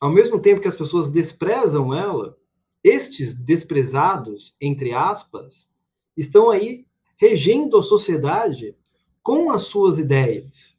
ao 0.00 0.10
mesmo 0.10 0.40
tempo 0.40 0.60
que 0.60 0.68
as 0.68 0.76
pessoas 0.76 1.10
desprezam 1.10 1.94
ela, 1.94 2.36
estes 2.82 3.36
desprezados, 3.36 4.56
entre 4.60 4.92
aspas, 4.92 5.70
estão 6.16 6.50
aí 6.50 6.84
regendo 7.16 7.78
a 7.78 7.84
sociedade 7.84 8.76
com 9.22 9.52
as 9.52 9.62
suas 9.62 9.96
ideias. 10.00 10.73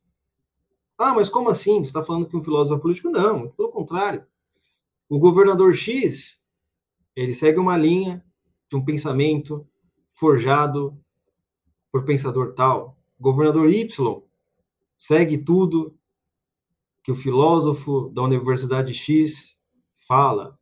Ah, 0.97 1.13
mas 1.13 1.29
como 1.29 1.49
assim? 1.49 1.79
Você 1.79 1.89
está 1.89 2.03
falando 2.03 2.27
que 2.27 2.37
um 2.37 2.43
filósofo 2.43 2.79
é 2.79 2.81
político? 2.81 3.09
Não, 3.09 3.49
pelo 3.49 3.69
contrário. 3.69 4.25
O 5.09 5.19
governador 5.19 5.75
X, 5.75 6.41
ele 7.15 7.33
segue 7.33 7.59
uma 7.59 7.77
linha 7.77 8.25
de 8.69 8.75
um 8.75 8.83
pensamento 8.83 9.67
forjado 10.13 10.97
por 11.91 12.05
pensador 12.05 12.53
tal. 12.53 12.97
O 13.19 13.23
governador 13.23 13.69
Y 13.69 14.21
segue 14.97 15.37
tudo 15.37 15.97
que 17.03 17.11
o 17.11 17.15
filósofo 17.15 18.09
da 18.09 18.23
Universidade 18.23 18.93
X 18.93 19.55
fala. 20.07 20.57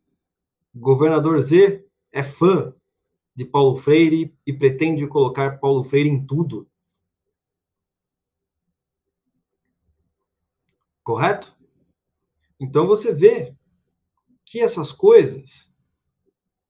O 0.76 0.80
governador 0.80 1.40
Z 1.40 1.86
é 2.12 2.24
fã 2.24 2.74
de 3.36 3.46
Paulo 3.46 3.78
Freire 3.78 4.36
e 4.46 4.52
pretende 4.52 5.08
colocar 5.08 5.60
Paulo 5.60 5.84
Freire 5.84 6.10
em 6.10 6.26
tudo. 6.26 6.68
Correto? 11.04 11.56
Então 12.60 12.88
você 12.88 13.14
vê 13.14 13.56
que 14.46 14.60
essas 14.60 14.92
coisas 14.92 15.74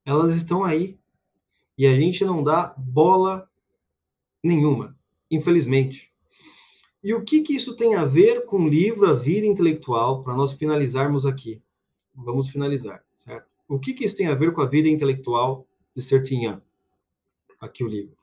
elas 0.06 0.36
estão 0.36 0.64
aí 0.64 1.00
e 1.78 1.88
a 1.88 1.98
gente 1.98 2.26
não 2.26 2.44
dá 2.44 2.74
bola 2.78 3.50
nenhuma, 4.44 4.98
infelizmente. 5.30 6.12
E 7.04 7.14
o 7.14 7.24
que, 7.24 7.42
que 7.42 7.56
isso 7.56 7.76
tem 7.76 7.96
a 7.96 8.06
ver 8.06 8.46
com 8.46 8.64
o 8.64 8.70
livro 8.70 9.10
A 9.10 9.14
Vida 9.14 9.46
Intelectual, 9.46 10.24
para 10.24 10.36
nós 10.36 10.54
finalizarmos 10.54 11.26
aqui? 11.26 11.62
Vamos 12.16 12.50
finalizar, 12.50 13.04
certo? 13.16 13.48
O 13.68 13.80
que, 13.80 13.94
que 13.94 14.06
isso 14.06 14.16
tem 14.16 14.28
a 14.28 14.36
ver 14.36 14.54
com 14.54 14.62
a 14.62 14.68
vida 14.68 14.88
intelectual 14.88 15.68
de 15.96 16.02
Sertinhan? 16.02 16.62
Aqui 17.60 17.84
o 17.84 17.88
livro. 17.88 18.16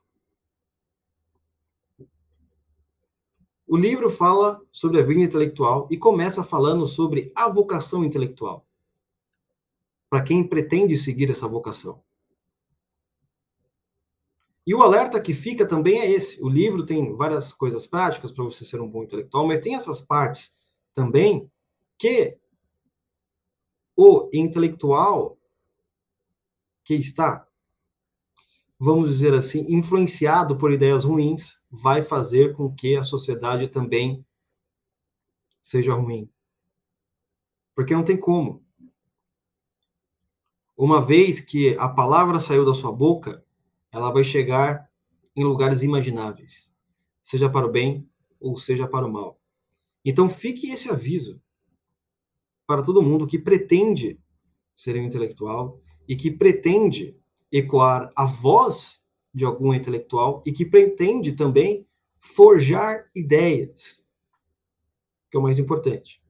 O 3.72 3.76
livro 3.76 4.10
fala 4.10 4.60
sobre 4.72 5.00
a 5.00 5.04
vida 5.04 5.20
intelectual 5.20 5.86
e 5.92 5.96
começa 5.96 6.42
falando 6.42 6.88
sobre 6.88 7.30
a 7.36 7.48
vocação 7.48 8.04
intelectual. 8.04 8.66
Para 10.08 10.24
quem 10.24 10.42
pretende 10.42 10.96
seguir 10.96 11.30
essa 11.30 11.46
vocação. 11.46 12.02
E 14.66 14.74
o 14.74 14.82
alerta 14.82 15.20
que 15.20 15.32
fica 15.32 15.64
também 15.64 16.00
é 16.00 16.10
esse. 16.10 16.42
O 16.42 16.48
livro 16.48 16.84
tem 16.84 17.14
várias 17.14 17.54
coisas 17.54 17.86
práticas 17.86 18.32
para 18.32 18.42
você 18.42 18.64
ser 18.64 18.80
um 18.80 18.90
bom 18.90 19.04
intelectual, 19.04 19.46
mas 19.46 19.60
tem 19.60 19.76
essas 19.76 20.00
partes 20.00 20.58
também 20.92 21.48
que 21.96 22.36
o 23.94 24.28
intelectual 24.32 25.38
que 26.82 26.94
está 26.94 27.46
vamos 28.80 29.10
dizer 29.10 29.34
assim, 29.34 29.66
influenciado 29.68 30.56
por 30.56 30.72
ideias 30.72 31.04
ruins, 31.04 31.60
vai 31.70 32.00
fazer 32.00 32.56
com 32.56 32.74
que 32.74 32.96
a 32.96 33.04
sociedade 33.04 33.68
também 33.68 34.24
seja 35.60 35.92
ruim. 35.92 36.30
Porque 37.74 37.94
não 37.94 38.02
tem 38.02 38.16
como. 38.16 38.64
Uma 40.74 41.04
vez 41.04 41.42
que 41.42 41.76
a 41.76 41.90
palavra 41.90 42.40
saiu 42.40 42.64
da 42.64 42.72
sua 42.72 42.90
boca, 42.90 43.44
ela 43.92 44.10
vai 44.10 44.24
chegar 44.24 44.90
em 45.36 45.44
lugares 45.44 45.82
imagináveis, 45.82 46.70
seja 47.22 47.50
para 47.50 47.66
o 47.66 47.70
bem 47.70 48.08
ou 48.40 48.56
seja 48.56 48.88
para 48.88 49.06
o 49.06 49.12
mal. 49.12 49.38
Então 50.02 50.30
fique 50.30 50.70
esse 50.70 50.88
aviso 50.88 51.38
para 52.66 52.82
todo 52.82 53.02
mundo 53.02 53.26
que 53.26 53.38
pretende 53.38 54.18
ser 54.74 54.96
um 54.96 55.02
intelectual 55.02 55.78
e 56.08 56.16
que 56.16 56.30
pretende 56.30 57.19
ecoar 57.52 58.12
a 58.14 58.24
voz 58.24 59.02
de 59.32 59.44
algum 59.44 59.72
intelectual 59.72 60.42
e 60.46 60.52
que 60.52 60.64
pretende 60.64 61.32
também 61.32 61.86
forjar 62.18 63.10
ideias, 63.14 64.04
que 65.30 65.36
é 65.36 65.40
o 65.40 65.42
mais 65.42 65.58
importante. 65.58 66.22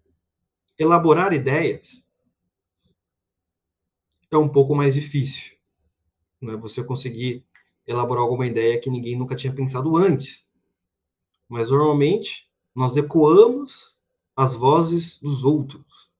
Elaborar 0.79 1.33
ideias 1.33 2.07
é 4.31 4.37
um 4.37 4.49
pouco 4.49 4.75
mais 4.75 4.95
difícil. 4.95 5.57
Não 6.41 6.55
é 6.55 6.57
você 6.57 6.83
conseguir 6.85 7.45
elaborar 7.87 8.23
alguma 8.23 8.47
ideia 8.47 8.81
que 8.81 8.89
ninguém 8.89 9.19
nunca 9.19 9.35
tinha 9.35 9.53
pensado 9.53 9.97
antes. 9.97 10.49
Mas 11.49 11.71
normalmente 11.71 12.49
nós 12.75 12.97
ecoamos 12.97 13.99
as 14.37 14.55
vozes 14.55 15.19
dos 15.21 15.45
outros. 15.45 16.11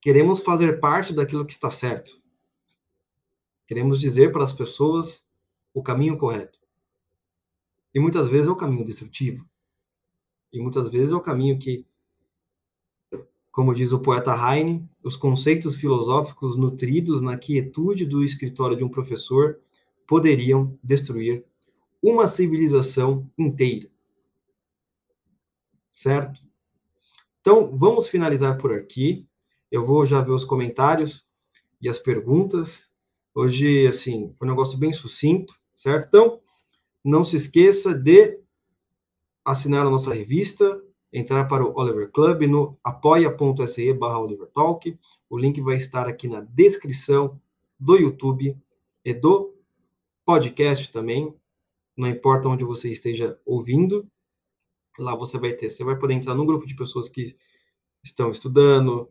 Queremos 0.00 0.40
fazer 0.40 0.80
parte 0.80 1.14
daquilo 1.14 1.46
que 1.46 1.52
está 1.52 1.70
certo. 1.70 2.20
Queremos 3.66 4.00
dizer 4.00 4.32
para 4.32 4.44
as 4.44 4.52
pessoas 4.52 5.28
o 5.72 5.82
caminho 5.82 6.16
correto. 6.16 6.58
E 7.94 8.00
muitas 8.00 8.28
vezes 8.28 8.48
é 8.48 8.50
o 8.50 8.56
caminho 8.56 8.84
destrutivo. 8.84 9.48
E 10.52 10.60
muitas 10.60 10.88
vezes 10.88 11.12
é 11.12 11.16
o 11.16 11.20
caminho 11.20 11.58
que, 11.58 11.86
como 13.50 13.74
diz 13.74 13.92
o 13.92 14.00
poeta 14.00 14.34
Heine, 14.34 14.88
os 15.02 15.16
conceitos 15.16 15.76
filosóficos 15.76 16.56
nutridos 16.56 17.22
na 17.22 17.36
quietude 17.36 18.04
do 18.04 18.22
escritório 18.22 18.76
de 18.76 18.84
um 18.84 18.88
professor 18.88 19.60
poderiam 20.06 20.78
destruir 20.82 21.44
uma 22.02 22.28
civilização 22.28 23.28
inteira. 23.38 23.90
Certo? 25.90 26.42
Então, 27.40 27.74
vamos 27.76 28.08
finalizar 28.08 28.58
por 28.58 28.72
aqui. 28.72 29.26
Eu 29.70 29.84
vou 29.84 30.04
já 30.04 30.20
ver 30.20 30.32
os 30.32 30.44
comentários 30.44 31.26
e 31.80 31.88
as 31.88 31.98
perguntas. 31.98 32.93
Hoje, 33.34 33.86
assim, 33.86 34.32
foi 34.36 34.46
um 34.46 34.50
negócio 34.50 34.78
bem 34.78 34.92
sucinto, 34.92 35.54
certo? 35.74 36.06
Então, 36.06 36.40
não 37.04 37.24
se 37.24 37.36
esqueça 37.36 37.92
de 37.92 38.38
assinar 39.44 39.84
a 39.84 39.90
nossa 39.90 40.14
revista, 40.14 40.80
entrar 41.12 41.44
para 41.46 41.64
o 41.64 41.76
Oliver 41.76 42.10
Club 42.10 42.42
no 42.42 42.78
apoia.se 42.82 43.92
barra 43.92 44.20
Oliver 44.20 44.48
Talk. 44.48 44.96
O 45.28 45.36
link 45.36 45.60
vai 45.60 45.76
estar 45.76 46.08
aqui 46.08 46.28
na 46.28 46.40
descrição 46.40 47.40
do 47.78 47.96
YouTube 47.96 48.56
e 49.04 49.12
do 49.12 49.54
podcast 50.24 50.92
também. 50.92 51.34
Não 51.96 52.08
importa 52.08 52.48
onde 52.48 52.64
você 52.64 52.90
esteja 52.90 53.38
ouvindo, 53.44 54.08
lá 54.98 55.14
você 55.14 55.38
vai 55.38 55.52
ter. 55.52 55.70
Você 55.70 55.84
vai 55.84 55.98
poder 55.98 56.14
entrar 56.14 56.34
num 56.34 56.46
grupo 56.46 56.66
de 56.66 56.74
pessoas 56.74 57.08
que 57.08 57.36
estão 58.02 58.30
estudando, 58.30 59.10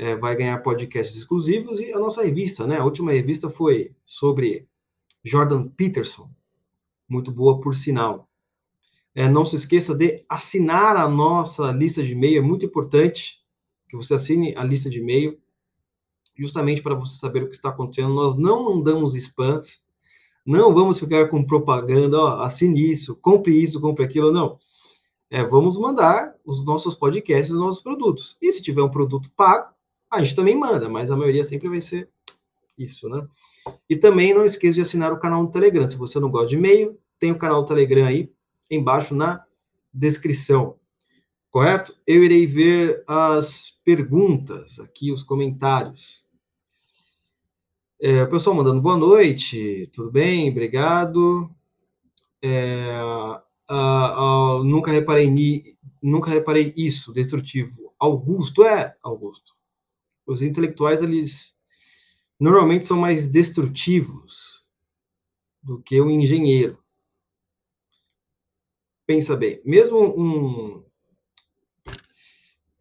é, 0.00 0.16
vai 0.16 0.34
ganhar 0.34 0.62
podcasts 0.62 1.14
exclusivos 1.14 1.78
e 1.78 1.92
a 1.92 1.98
nossa 1.98 2.24
revista, 2.24 2.66
né? 2.66 2.78
A 2.78 2.84
última 2.84 3.12
revista 3.12 3.50
foi 3.50 3.94
sobre 4.02 4.66
Jordan 5.22 5.68
Peterson, 5.68 6.30
muito 7.06 7.30
boa 7.30 7.60
por 7.60 7.74
sinal. 7.74 8.26
É, 9.14 9.28
não 9.28 9.44
se 9.44 9.56
esqueça 9.56 9.94
de 9.94 10.24
assinar 10.26 10.96
a 10.96 11.06
nossa 11.06 11.70
lista 11.70 12.02
de 12.02 12.12
e-mail, 12.12 12.38
é 12.38 12.40
muito 12.40 12.64
importante 12.64 13.40
que 13.90 13.96
você 13.96 14.14
assine 14.14 14.56
a 14.56 14.64
lista 14.64 14.88
de 14.88 15.00
e-mail, 15.00 15.38
justamente 16.34 16.80
para 16.80 16.94
você 16.94 17.18
saber 17.18 17.42
o 17.42 17.50
que 17.50 17.54
está 17.54 17.68
acontecendo. 17.68 18.14
Nós 18.14 18.38
não 18.38 18.64
mandamos 18.74 19.14
spams, 19.14 19.84
não 20.46 20.72
vamos 20.72 20.98
ficar 20.98 21.28
com 21.28 21.44
propaganda, 21.44 22.16
ó, 22.16 22.40
assine 22.40 22.90
isso, 22.90 23.16
compre 23.16 23.52
isso, 23.60 23.78
compre 23.82 24.06
aquilo, 24.06 24.32
não. 24.32 24.58
É, 25.28 25.44
vamos 25.44 25.76
mandar 25.76 26.34
os 26.42 26.64
nossos 26.64 26.94
podcasts, 26.94 27.52
os 27.52 27.60
nossos 27.60 27.82
produtos. 27.82 28.38
E 28.40 28.50
se 28.50 28.62
tiver 28.62 28.82
um 28.82 28.90
produto 28.90 29.30
pago, 29.36 29.74
a 30.10 30.22
gente 30.22 30.34
também 30.34 30.56
manda, 30.56 30.88
mas 30.88 31.10
a 31.10 31.16
maioria 31.16 31.44
sempre 31.44 31.68
vai 31.68 31.80
ser 31.80 32.10
isso, 32.76 33.08
né? 33.08 33.26
E 33.88 33.96
também 33.96 34.34
não 34.34 34.44
esqueça 34.44 34.74
de 34.74 34.80
assinar 34.80 35.12
o 35.12 35.20
canal 35.20 35.44
do 35.46 35.52
Telegram. 35.52 35.86
Se 35.86 35.96
você 35.96 36.18
não 36.18 36.30
gosta 36.30 36.48
de 36.48 36.56
e-mail, 36.56 36.98
tem 37.18 37.30
o 37.30 37.38
canal 37.38 37.62
do 37.62 37.68
Telegram 37.68 38.06
aí 38.06 38.32
embaixo 38.70 39.14
na 39.14 39.44
descrição. 39.92 40.76
Correto? 41.50 41.96
Eu 42.06 42.24
irei 42.24 42.46
ver 42.46 43.04
as 43.06 43.78
perguntas 43.84 44.80
aqui, 44.80 45.12
os 45.12 45.22
comentários. 45.22 46.24
É, 48.00 48.22
o 48.22 48.28
pessoal 48.28 48.56
mandando 48.56 48.80
boa 48.80 48.96
noite, 48.96 49.88
tudo 49.92 50.10
bem? 50.10 50.50
Obrigado. 50.50 51.50
É, 52.42 52.98
nunca 54.64 54.90
reparei 54.90 55.30
ni, 55.30 55.76
nunca 56.02 56.30
reparei 56.30 56.72
isso, 56.76 57.12
destrutivo. 57.12 57.92
Augusto 57.98 58.64
é 58.64 58.96
Augusto 59.02 59.59
os 60.26 60.42
intelectuais 60.42 61.02
eles 61.02 61.58
normalmente 62.38 62.86
são 62.86 62.96
mais 62.96 63.26
destrutivos 63.26 64.64
do 65.62 65.80
que 65.82 66.00
o 66.00 66.10
engenheiro. 66.10 66.82
Pensa 69.06 69.36
bem, 69.36 69.60
mesmo 69.64 69.98
um, 69.98 70.84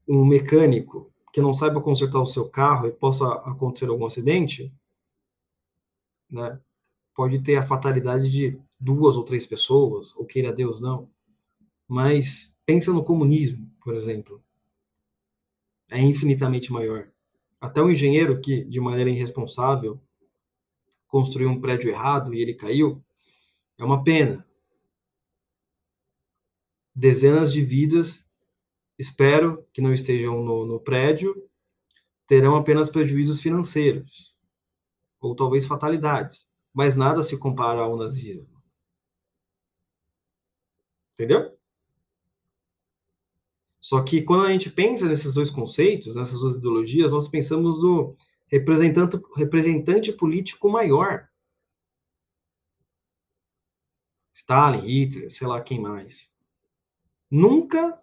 um 0.08 0.26
mecânico 0.26 1.12
que 1.34 1.42
não 1.42 1.54
saiba 1.54 1.82
consertar 1.82 2.22
o 2.22 2.26
seu 2.26 2.50
carro 2.50 2.88
e 2.88 2.92
possa 2.92 3.28
acontecer 3.50 3.90
algum 3.90 4.06
acidente, 4.06 4.74
né, 6.30 6.60
pode 7.16 7.40
ter 7.42 7.56
a 7.56 7.66
fatalidade 7.66 8.32
de 8.32 8.60
duas 8.80 9.18
ou 9.18 9.24
três 9.24 9.46
pessoas, 9.46 10.16
ou 10.16 10.26
queira 10.26 10.54
Deus 10.54 10.80
não. 10.80 11.10
Mas 11.88 12.56
pensa 12.66 12.94
no 12.94 13.04
comunismo, 13.04 13.70
por 13.84 13.96
exemplo. 13.96 14.44
É 15.90 16.00
infinitamente 16.00 16.72
maior. 16.72 17.12
Até 17.60 17.82
o 17.82 17.92
engenheiro 17.92 18.40
que, 18.40 18.64
de 18.64 18.80
maneira 18.80 19.10
irresponsável, 19.10 20.02
construiu 21.08 21.50
um 21.50 21.60
prédio 21.60 21.90
errado 21.90 22.34
e 22.34 22.42
ele 22.42 22.54
caiu, 22.54 23.04
é 23.78 23.84
uma 23.84 24.04
pena. 24.04 24.46
Dezenas 26.96 27.52
de 27.52 27.62
vidas, 27.62 28.26
espero 28.98 29.66
que 29.74 29.82
não 29.82 29.94
estejam 29.94 30.42
no, 30.42 30.66
no 30.66 30.80
prédio, 30.80 31.50
terão 32.28 32.56
apenas 32.56 32.90
prejuízos 32.90 33.42
financeiros, 33.42 34.36
ou 35.20 35.36
talvez 35.36 35.66
fatalidades, 35.66 36.48
mas 36.74 36.96
nada 36.96 37.24
se 37.24 37.38
compara 37.38 37.82
ao 37.82 37.98
nazismo. 37.98 38.62
Entendeu? 41.14 41.59
Só 43.90 44.04
que 44.04 44.22
quando 44.22 44.46
a 44.46 44.52
gente 44.52 44.70
pensa 44.70 45.08
nesses 45.08 45.34
dois 45.34 45.50
conceitos, 45.50 46.14
nessas 46.14 46.40
duas 46.42 46.58
ideologias, 46.58 47.12
nós 47.12 47.28
pensamos 47.28 47.82
no 47.82 48.16
representante, 48.46 49.20
representante 49.36 50.14
político 50.14 50.70
maior. 50.70 51.28
Stalin, 54.32 54.86
Hitler, 54.86 55.34
sei 55.34 55.48
lá 55.48 55.60
quem 55.60 55.82
mais. 55.82 56.32
Nunca 57.32 58.00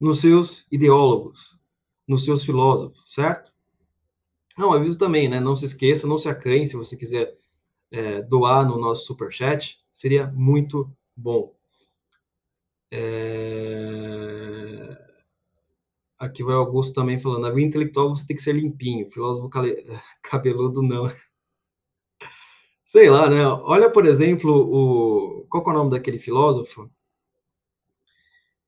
nos 0.00 0.20
seus 0.20 0.66
ideólogos, 0.72 1.58
nos 2.08 2.24
seus 2.24 2.46
filósofos, 2.46 3.02
certo? 3.04 3.52
Não, 4.56 4.72
aviso 4.72 4.96
também, 4.96 5.28
né? 5.28 5.38
Não 5.38 5.54
se 5.54 5.66
esqueça, 5.66 6.06
não 6.06 6.16
se 6.16 6.30
acanhe 6.30 6.66
se 6.66 6.76
você 6.76 6.96
quiser 6.96 7.36
é, 7.90 8.22
doar 8.22 8.66
no 8.66 8.78
nosso 8.78 9.04
superchat, 9.04 9.84
seria 9.92 10.28
muito 10.28 10.90
bom. 11.14 11.52
É... 12.96 14.86
Aqui 16.16 16.44
vai 16.44 16.54
Augusto 16.54 16.92
também 16.92 17.18
falando, 17.18 17.42
na 17.42 17.50
vida 17.50 17.66
intelectual 17.66 18.10
você 18.10 18.24
tem 18.24 18.36
que 18.36 18.42
ser 18.42 18.52
limpinho, 18.54 19.10
filósofo 19.10 19.48
cabeludo 20.22 20.80
não. 20.80 21.10
Sei 22.84 23.10
lá, 23.10 23.28
né? 23.28 23.44
Olha, 23.46 23.90
por 23.90 24.06
exemplo, 24.06 24.52
o... 24.52 25.44
qual 25.48 25.64
é 25.66 25.70
o 25.70 25.72
nome 25.72 25.90
daquele 25.90 26.18
filósofo? 26.20 26.88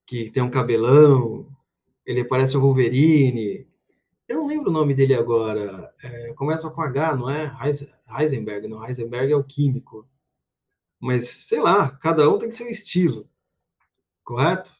Que 0.04 0.28
tem 0.30 0.42
um 0.42 0.50
cabelão, 0.50 1.46
ele 2.04 2.24
parece 2.24 2.56
o 2.56 2.60
Wolverine. 2.60 3.68
Eu 4.28 4.38
não 4.38 4.48
lembro 4.48 4.70
o 4.70 4.72
nome 4.72 4.92
dele 4.94 5.14
agora. 5.14 5.94
É, 6.02 6.32
começa 6.34 6.68
com 6.70 6.80
H, 6.80 7.14
não 7.16 7.30
é? 7.30 7.56
Heisenberg, 8.18 8.66
não. 8.66 8.84
Heisenberg 8.84 9.32
é 9.32 9.36
o 9.36 9.44
químico. 9.44 10.08
Mas, 11.00 11.28
sei 11.28 11.60
lá, 11.60 11.90
cada 11.90 12.28
um 12.28 12.38
tem 12.38 12.48
que 12.48 12.54
ser 12.56 12.64
um 12.64 12.68
estilo. 12.68 13.28
Correto? 14.26 14.72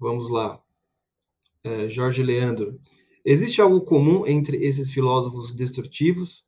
Vamos 0.00 0.30
lá. 0.30 0.60
É, 1.62 1.88
Jorge 1.90 2.22
Leandro. 2.22 2.80
Existe 3.22 3.60
algo 3.60 3.82
comum 3.82 4.26
entre 4.26 4.56
esses 4.64 4.90
filósofos 4.90 5.54
destrutivos? 5.54 6.46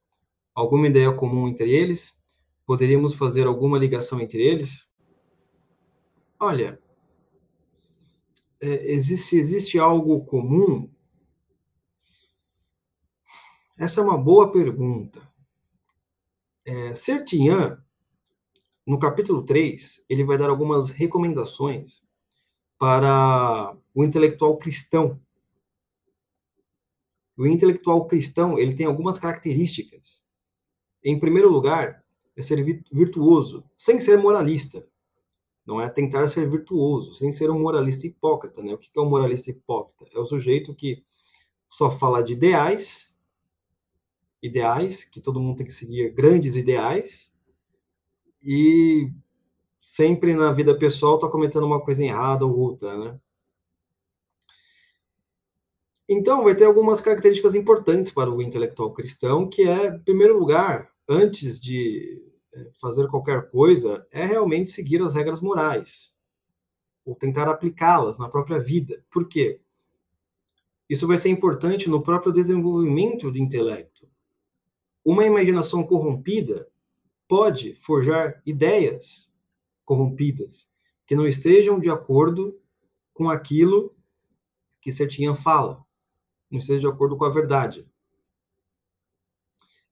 alguma 0.55 0.89
ideia 0.89 1.13
comum 1.13 1.47
entre 1.47 1.71
eles? 1.71 2.19
Poderíamos 2.67 3.15
fazer 3.15 3.47
alguma 3.47 3.79
ligação 3.79 4.19
entre 4.19 4.43
eles? 4.43 4.89
Olha, 6.41 6.81
é, 8.61 8.91
existe, 8.91 9.37
existe 9.37 9.79
algo 9.79 10.25
comum? 10.25 10.91
Essa 13.79 14.01
é 14.01 14.05
uma 14.05 14.17
boa 14.17 14.51
pergunta. 14.51 15.23
É, 16.65 16.95
no 18.89 18.99
capítulo 18.99 19.43
3, 19.43 20.03
ele 20.09 20.25
vai 20.25 20.39
dar 20.39 20.49
algumas 20.49 20.91
recomendações 20.91 22.07
para 22.79 23.77
o 23.95 24.03
intelectual 24.03 24.57
cristão. 24.57 25.21
O 27.37 27.47
intelectual 27.47 28.07
cristão, 28.07 28.59
ele 28.59 28.75
tem 28.75 28.87
algumas 28.87 29.19
características. 29.19 30.23
Em 31.05 31.21
primeiro 31.21 31.51
lugar, 31.51 32.03
é 32.35 32.41
ser 32.41 32.65
virtuoso, 32.91 33.63
sem 33.77 34.01
ser 34.01 34.17
moralista. 34.17 34.89
Não 35.67 35.79
é 35.83 35.87
tentar 35.91 36.27
ser 36.27 36.49
virtuoso, 36.49 37.13
sem 37.13 37.31
ser 37.31 37.51
um 37.51 37.61
moralista 37.61 38.07
hipócrita. 38.07 38.63
Né? 38.63 38.73
O 38.73 38.79
que 38.79 38.89
é 38.97 39.03
um 39.03 39.11
moralista 39.11 39.51
hipócrita? 39.51 40.11
É 40.15 40.19
o 40.19 40.25
sujeito 40.25 40.75
que 40.75 41.05
só 41.69 41.91
fala 41.91 42.23
de 42.23 42.33
ideais, 42.33 43.15
ideais, 44.43 45.05
que 45.05 45.21
todo 45.21 45.39
mundo 45.39 45.59
tem 45.59 45.67
que 45.67 45.73
seguir 45.75 46.11
grandes 46.15 46.57
ideais, 46.57 47.37
e 48.51 49.13
sempre 49.79 50.33
na 50.33 50.51
vida 50.51 50.75
pessoal 50.75 51.17
está 51.17 51.29
cometendo 51.29 51.67
uma 51.67 51.85
coisa 51.85 52.03
errada 52.03 52.47
ou 52.47 52.59
outra, 52.59 52.97
né? 52.97 53.21
Então, 56.09 56.43
vai 56.43 56.55
ter 56.55 56.65
algumas 56.65 56.99
características 57.03 57.55
importantes 57.55 58.11
para 58.11 58.31
o 58.31 58.41
intelectual 58.41 58.95
cristão, 58.95 59.47
que 59.47 59.69
é, 59.69 59.89
em 59.89 59.99
primeiro 59.99 60.39
lugar, 60.39 60.91
antes 61.07 61.61
de 61.61 62.23
é, 62.55 62.71
fazer 62.81 63.07
qualquer 63.09 63.51
coisa, 63.51 64.07
é 64.11 64.25
realmente 64.25 64.71
seguir 64.71 65.03
as 65.03 65.13
regras 65.13 65.43
morais, 65.43 66.17
ou 67.05 67.15
tentar 67.15 67.49
aplicá-las 67.49 68.19
na 68.19 68.31
própria 68.31 68.59
vida. 68.59 69.05
Por 69.11 69.29
quê? 69.29 69.61
Isso 70.89 71.07
vai 71.07 71.19
ser 71.19 71.29
importante 71.29 71.91
no 71.91 72.03
próprio 72.03 72.33
desenvolvimento 72.33 73.31
do 73.31 73.37
intelecto. 73.37 74.09
Uma 75.05 75.27
imaginação 75.27 75.87
corrompida 75.87 76.67
pode 77.29 77.75
forjar 77.75 78.43
ideias 78.45 79.31
corrompidas 79.85 80.71
que 81.07 81.15
não 81.15 81.27
estejam 81.27 81.79
de 81.79 81.91
acordo 81.91 82.61
com 83.13 83.31
aquilo 83.31 83.97
que 84.81 84.93
Sertinha 84.93 85.35
fala, 85.35 85.85
não 86.51 86.59
esteja 86.59 86.81
de 86.81 86.87
acordo 86.87 87.17
com 87.17 87.25
a 87.25 87.33
verdade. 87.33 87.87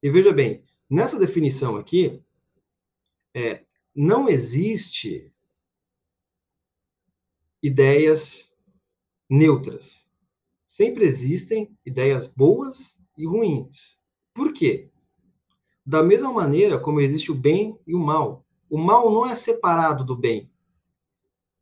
E 0.01 0.09
veja 0.09 0.31
bem, 0.31 0.63
nessa 0.89 1.19
definição 1.19 1.75
aqui, 1.75 2.23
é, 3.33 3.65
não 3.95 4.29
existe 4.29 5.33
ideias 7.61 8.55
neutras. 9.29 10.07
Sempre 10.65 11.03
existem 11.05 11.75
ideias 11.85 12.27
boas 12.27 13.01
e 13.17 13.25
ruins. 13.25 13.99
Por 14.33 14.53
quê? 14.53 14.91
Da 15.87 16.03
mesma 16.03 16.33
maneira 16.33 16.77
como 16.77 16.99
existe 16.99 17.31
o 17.31 17.35
bem 17.35 17.79
e 17.87 17.95
o 17.95 17.99
mal. 17.99 18.45
O 18.69 18.77
mal 18.77 19.09
não 19.09 19.25
é 19.25 19.33
separado 19.37 20.03
do 20.03 20.17
bem. 20.17 20.51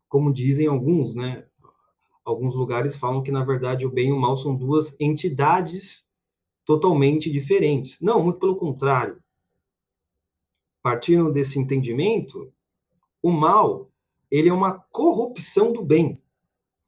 Como 0.09 0.33
dizem 0.33 0.65
alguns, 0.65 1.13
né? 1.13 1.45
Alguns 2.23 2.55
lugares 2.55 2.95
falam 2.95 3.21
que, 3.21 3.31
na 3.31 3.45
verdade, 3.45 3.85
o 3.85 3.91
bem 3.91 4.09
e 4.09 4.11
o 4.11 4.19
mal 4.19 4.35
são 4.35 4.55
duas 4.55 4.99
entidades 4.99 6.09
totalmente 6.65 7.31
diferentes. 7.31 8.01
Não, 8.01 8.23
muito 8.23 8.39
pelo 8.39 8.55
contrário. 8.55 9.21
Partindo 10.81 11.31
desse 11.31 11.59
entendimento, 11.59 12.51
o 13.21 13.29
mal, 13.29 13.91
ele 14.31 14.49
é 14.49 14.53
uma 14.53 14.79
corrupção 14.91 15.71
do 15.71 15.83
bem. 15.83 16.19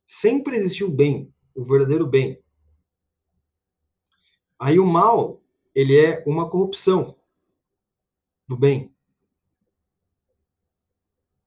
Sempre 0.08 0.58
existiu 0.58 0.88
o 0.88 0.92
bem, 0.92 1.32
o 1.54 1.64
verdadeiro 1.64 2.08
bem. 2.08 2.42
Aí 4.58 4.80
o 4.80 4.88
mal, 4.88 5.40
ele 5.76 5.96
é 5.96 6.24
uma 6.26 6.50
corrupção 6.50 7.16
do 8.48 8.56
bem. 8.56 8.94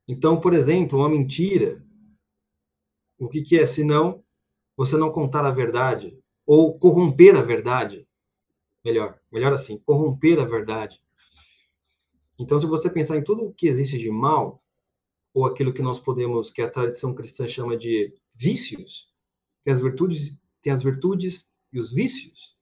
Então, 0.06 0.40
por 0.40 0.52
exemplo, 0.52 0.98
uma 0.98 1.08
mentira, 1.08 1.84
o 3.18 3.28
que, 3.28 3.42
que 3.42 3.58
é 3.58 3.64
senão 3.64 4.24
você 4.76 4.96
não 4.96 5.12
contar 5.12 5.44
a 5.44 5.50
verdade 5.50 6.18
ou 6.44 6.78
corromper 6.78 7.36
a 7.36 7.42
verdade? 7.42 8.06
Melhor, 8.84 9.20
melhor 9.30 9.52
assim, 9.52 9.78
corromper 9.78 10.40
a 10.40 10.44
verdade. 10.44 11.00
Então, 12.38 12.58
se 12.58 12.66
você 12.66 12.90
pensar 12.90 13.16
em 13.16 13.22
tudo 13.22 13.44
o 13.44 13.52
que 13.52 13.68
existe 13.68 13.98
de 13.98 14.10
mal, 14.10 14.62
ou 15.32 15.46
aquilo 15.46 15.72
que 15.72 15.82
nós 15.82 15.98
podemos, 15.98 16.50
que 16.50 16.62
a 16.62 16.70
tradição 16.70 17.14
cristã 17.14 17.46
chama 17.46 17.76
de 17.76 18.12
vícios, 18.34 19.12
tem 19.62 19.72
as 19.72 19.80
virtudes, 19.80 20.38
tem 20.60 20.72
as 20.72 20.82
virtudes 20.82 21.48
e 21.72 21.78
os 21.78 21.92
vícios. 21.92 22.56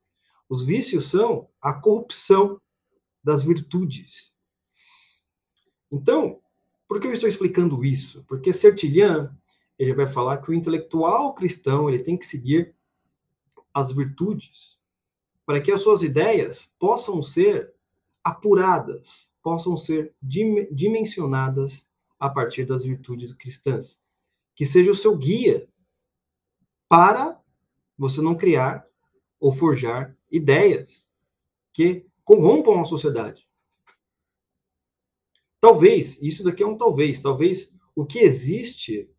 Os 0.49 0.65
vícios 0.65 1.09
são 1.09 1.49
a 1.61 1.73
corrupção 1.73 2.61
das 3.29 3.43
virtudes. 3.43 4.33
Então, 5.93 6.41
por 6.89 6.99
que 6.99 7.09
eu 7.09 7.13
estou 7.13 7.29
explicando 7.29 7.85
isso? 7.85 8.25
Porque 8.27 8.55
Sertilhan, 8.55 9.31
ele 9.79 9.93
vai 9.93 10.07
falar 10.07 10.39
que 10.39 10.51
o 10.51 10.55
intelectual 10.55 11.35
cristão, 11.35 11.91
ele 11.91 11.99
tem 11.99 12.17
que 12.17 12.25
seguir 12.25 12.75
as 13.75 13.93
virtudes 13.93 14.81
para 15.45 15.61
que 15.61 15.71
as 15.71 15.83
suas 15.83 16.01
ideias 16.01 16.75
possam 16.79 17.23
ser 17.23 17.75
apuradas, 18.25 19.31
possam 19.43 19.77
ser 19.77 20.15
dimensionadas 20.23 21.87
a 22.19 22.31
partir 22.31 22.65
das 22.65 22.83
virtudes 22.83 23.35
cristãs. 23.35 24.01
Que 24.55 24.65
seja 24.65 24.91
o 24.91 24.97
seu 24.97 25.15
guia 25.15 25.69
para 26.89 27.39
você 27.99 28.23
não 28.23 28.35
criar 28.35 28.87
ou 29.39 29.53
forjar 29.53 30.17
ideias 30.33 31.11
que 31.75 32.09
corrompam 32.29 32.79
a 32.79 32.85
sociedade. 32.85 33.49
Talvez, 35.59 36.21
isso 36.21 36.45
daqui 36.45 36.63
é 36.63 36.67
um 36.67 36.77
talvez, 36.77 37.23
talvez 37.23 37.75
o 37.97 38.05
que 38.05 38.19
existe 38.19 39.11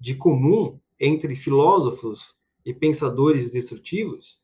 de 0.00 0.14
comum 0.14 0.80
entre 0.98 1.36
filósofos 1.36 2.34
e 2.64 2.72
pensadores 2.72 3.50
destrutivos 3.50 4.40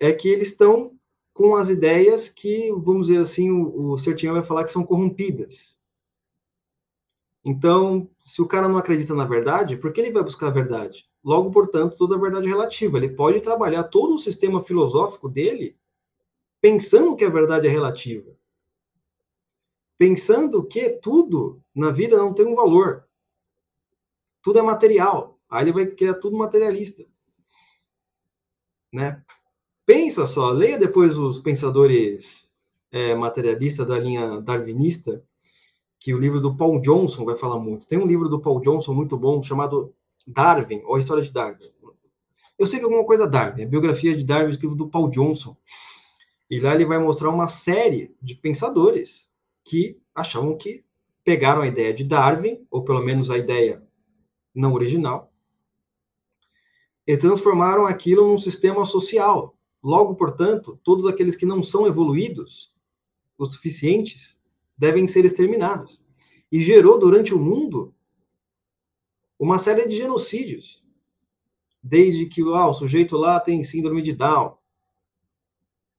é 0.00 0.12
que 0.12 0.28
eles 0.28 0.48
estão 0.48 0.98
com 1.32 1.54
as 1.54 1.68
ideias 1.68 2.28
que, 2.28 2.72
vamos 2.72 3.06
dizer 3.06 3.20
assim, 3.20 3.52
o, 3.52 3.92
o 3.92 4.32
vai 4.32 4.42
falar 4.42 4.64
que 4.64 4.72
são 4.72 4.84
corrompidas. 4.84 5.78
Então, 7.44 8.10
se 8.24 8.42
o 8.42 8.48
cara 8.48 8.68
não 8.68 8.78
acredita 8.78 9.14
na 9.14 9.24
verdade, 9.24 9.76
por 9.76 9.92
que 9.92 10.00
ele 10.00 10.10
vai 10.10 10.24
buscar 10.24 10.48
a 10.48 10.50
verdade? 10.50 11.08
Logo, 11.22 11.52
portanto, 11.52 11.96
toda 11.96 12.16
a 12.16 12.18
verdade 12.18 12.46
é 12.46 12.50
relativa. 12.50 12.98
Ele 12.98 13.10
pode 13.10 13.40
trabalhar 13.40 13.84
todo 13.84 14.16
o 14.16 14.20
sistema 14.20 14.60
filosófico 14.60 15.28
dele 15.28 15.78
pensando 16.60 17.16
que 17.16 17.24
a 17.24 17.30
verdade 17.30 17.66
é 17.66 17.70
relativa 17.70 18.38
pensando 19.98 20.64
que 20.64 20.90
tudo 20.90 21.60
na 21.74 21.90
vida 21.90 22.16
não 22.16 22.32
tem 22.32 22.46
um 22.46 22.54
valor. 22.54 23.04
Tudo 24.40 24.60
é 24.60 24.62
material. 24.62 25.38
Aí 25.50 25.64
ele 25.64 25.72
vai 25.72 25.86
criar 25.86 26.14
tudo 26.14 26.38
materialista. 26.38 27.04
Né? 28.92 29.20
Pensa 29.84 30.26
só, 30.26 30.50
leia 30.50 30.78
depois 30.78 31.18
os 31.18 31.40
pensadores 31.40 32.50
é, 32.92 33.14
materialistas 33.14 33.86
da 33.86 33.98
linha 33.98 34.40
darwinista, 34.40 35.22
que 35.98 36.14
o 36.14 36.18
livro 36.18 36.40
do 36.40 36.56
Paul 36.56 36.80
Johnson 36.80 37.24
vai 37.24 37.36
falar 37.36 37.58
muito. 37.58 37.86
Tem 37.86 37.98
um 37.98 38.06
livro 38.06 38.28
do 38.28 38.40
Paul 38.40 38.60
Johnson 38.60 38.94
muito 38.94 39.16
bom 39.16 39.42
chamado 39.42 39.92
Darwin, 40.26 40.82
ou 40.84 40.94
a 40.94 40.98
História 40.98 41.22
de 41.22 41.32
Darwin. 41.32 41.58
Eu 42.58 42.66
sei 42.66 42.78
que 42.78 42.84
alguma 42.84 43.04
coisa 43.04 43.26
Darwin, 43.26 43.64
a 43.64 43.66
biografia 43.66 44.16
de 44.16 44.24
Darwin, 44.24 44.50
escrito 44.50 44.76
do 44.76 44.88
Paul 44.88 45.10
Johnson. 45.10 45.56
E 46.50 46.58
lá 46.58 46.74
ele 46.74 46.84
vai 46.84 46.98
mostrar 46.98 47.28
uma 47.28 47.48
série 47.48 48.14
de 48.22 48.34
pensadores 48.34 49.30
que 49.64 50.00
achavam 50.14 50.56
que 50.56 50.84
pegaram 51.22 51.62
a 51.62 51.66
ideia 51.66 51.92
de 51.92 52.04
Darwin, 52.04 52.66
ou 52.70 52.82
pelo 52.82 53.02
menos 53.02 53.30
a 53.30 53.36
ideia 53.36 53.86
não 54.54 54.72
original, 54.72 55.32
e 57.06 57.16
transformaram 57.16 57.86
aquilo 57.86 58.26
num 58.26 58.38
sistema 58.38 58.84
social. 58.84 59.56
Logo, 59.82 60.14
portanto, 60.14 60.78
todos 60.82 61.06
aqueles 61.06 61.36
que 61.36 61.46
não 61.46 61.62
são 61.62 61.86
evoluídos 61.86 62.76
o 63.38 63.46
suficientes 63.46 64.38
devem 64.76 65.06
ser 65.06 65.24
exterminados. 65.24 66.02
E 66.50 66.60
gerou 66.60 66.98
durante 66.98 67.32
o 67.32 67.38
mundo 67.38 67.94
uma 69.38 69.58
série 69.58 69.86
de 69.86 69.96
genocídios. 69.96 70.84
Desde 71.80 72.26
que 72.26 72.42
ah, 72.42 72.66
o 72.66 72.74
sujeito 72.74 73.16
lá 73.16 73.38
tem 73.38 73.62
síndrome 73.62 74.02
de 74.02 74.12
Down, 74.12 74.57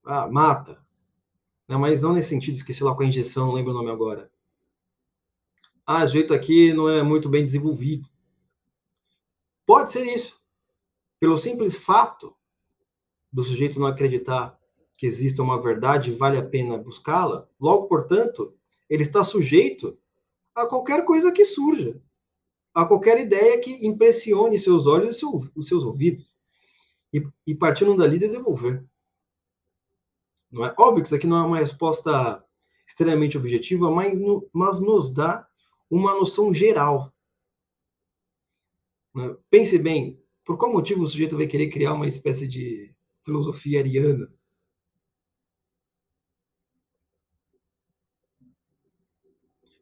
ah, 0.10 0.28
mata, 0.28 0.84
né? 1.68 1.78
mas 1.78 2.02
não 2.02 2.14
nesse 2.14 2.30
sentido, 2.30 2.56
esqueci 2.56 2.84
lá 2.84 2.96
com 2.96 3.04
a 3.04 3.06
injeção, 3.06 3.46
não 3.46 3.54
lembro 3.54 3.72
o 3.72 3.76
nome 3.76 3.92
agora. 3.92 4.32
Ah, 5.86 6.04
jeito 6.04 6.34
aqui 6.34 6.74
não 6.74 6.90
é 6.90 7.04
muito 7.04 7.30
bem 7.30 7.44
desenvolvido. 7.44 8.10
Pode 9.68 9.92
ser 9.92 10.04
isso. 10.04 10.44
Pelo 11.20 11.38
simples 11.38 11.76
fato 11.76 12.36
do 13.32 13.44
sujeito 13.44 13.80
não 13.80 13.86
acreditar 13.86 14.58
que 14.98 15.06
exista 15.06 15.44
uma 15.44 15.62
verdade 15.62 16.10
e 16.10 16.16
vale 16.16 16.38
a 16.38 16.46
pena 16.46 16.76
buscá-la, 16.76 17.48
logo, 17.60 17.88
portanto, 17.88 18.56
ele 18.90 19.04
está 19.04 19.24
sujeito 19.24 19.96
a 20.56 20.66
qualquer 20.66 21.06
coisa 21.06 21.32
que 21.32 21.46
surja, 21.46 22.02
a 22.74 22.84
qualquer 22.84 23.20
ideia 23.20 23.62
que 23.62 23.86
impressione 23.86 24.58
seus 24.58 24.88
olhos 24.88 25.16
e 25.16 25.20
seu, 25.20 25.48
os 25.56 25.68
seus 25.68 25.84
ouvidos, 25.84 26.36
e, 27.14 27.24
e 27.46 27.54
partindo 27.54 27.96
dali 27.96 28.18
desenvolver. 28.18 28.84
Não 30.52 30.66
é 30.66 30.74
óbvio 30.78 31.04
que 31.04 31.08
isso 31.08 31.16
aqui 31.16 31.28
não 31.28 31.38
é 31.38 31.44
uma 31.44 31.60
resposta 31.60 32.44
extremamente 32.88 33.38
objetiva, 33.38 33.92
mas, 33.92 34.18
mas 34.54 34.80
nos 34.80 35.14
dá 35.14 35.48
uma 35.90 36.14
noção 36.16 36.54
geral. 36.54 37.14
Né? 39.14 39.36
Pense 39.50 39.78
bem, 39.78 40.20
por 40.44 40.58
qual 40.58 40.74
motivo 40.74 41.04
o 41.04 41.08
sujeito 41.08 41.38
vai 41.38 41.46
querer 41.46 41.70
criar 41.70 41.94
uma 41.94 42.08
espécie 42.08 42.48
de 42.48 42.94
filosofia 43.24 43.80
ariana? 43.80 44.32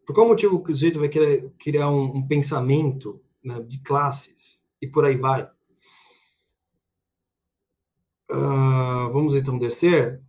Por 0.06 0.13
qual 0.13 0.27
motivo 0.27 0.62
o 0.62 0.65
sujeito 0.67 0.99
vai 0.99 1.10
querer 1.10 1.49
criar 1.60 1.89
um, 1.89 2.17
um 2.17 2.27
pensamento 2.27 3.21
né, 3.43 3.62
de 3.62 3.82
classes 3.82 4.62
e 4.82 4.88
por 4.88 5.06
aí 5.06 5.17
vai? 5.17 5.43
Uh, 8.30 9.12
vamos 9.13 9.36
então 9.36 9.58
descer. 9.58 10.21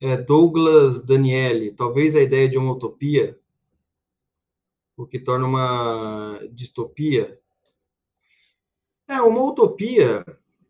É 0.00 0.16
Douglas 0.16 1.02
Daniele, 1.02 1.72
talvez 1.72 2.16
a 2.16 2.22
ideia 2.22 2.48
de 2.48 2.56
uma 2.56 2.72
utopia, 2.72 3.38
o 4.96 5.06
que 5.06 5.18
torna 5.18 5.46
uma 5.46 6.40
distopia. 6.52 7.38
É, 9.06 9.20
uma 9.20 9.42
utopia, 9.44 10.24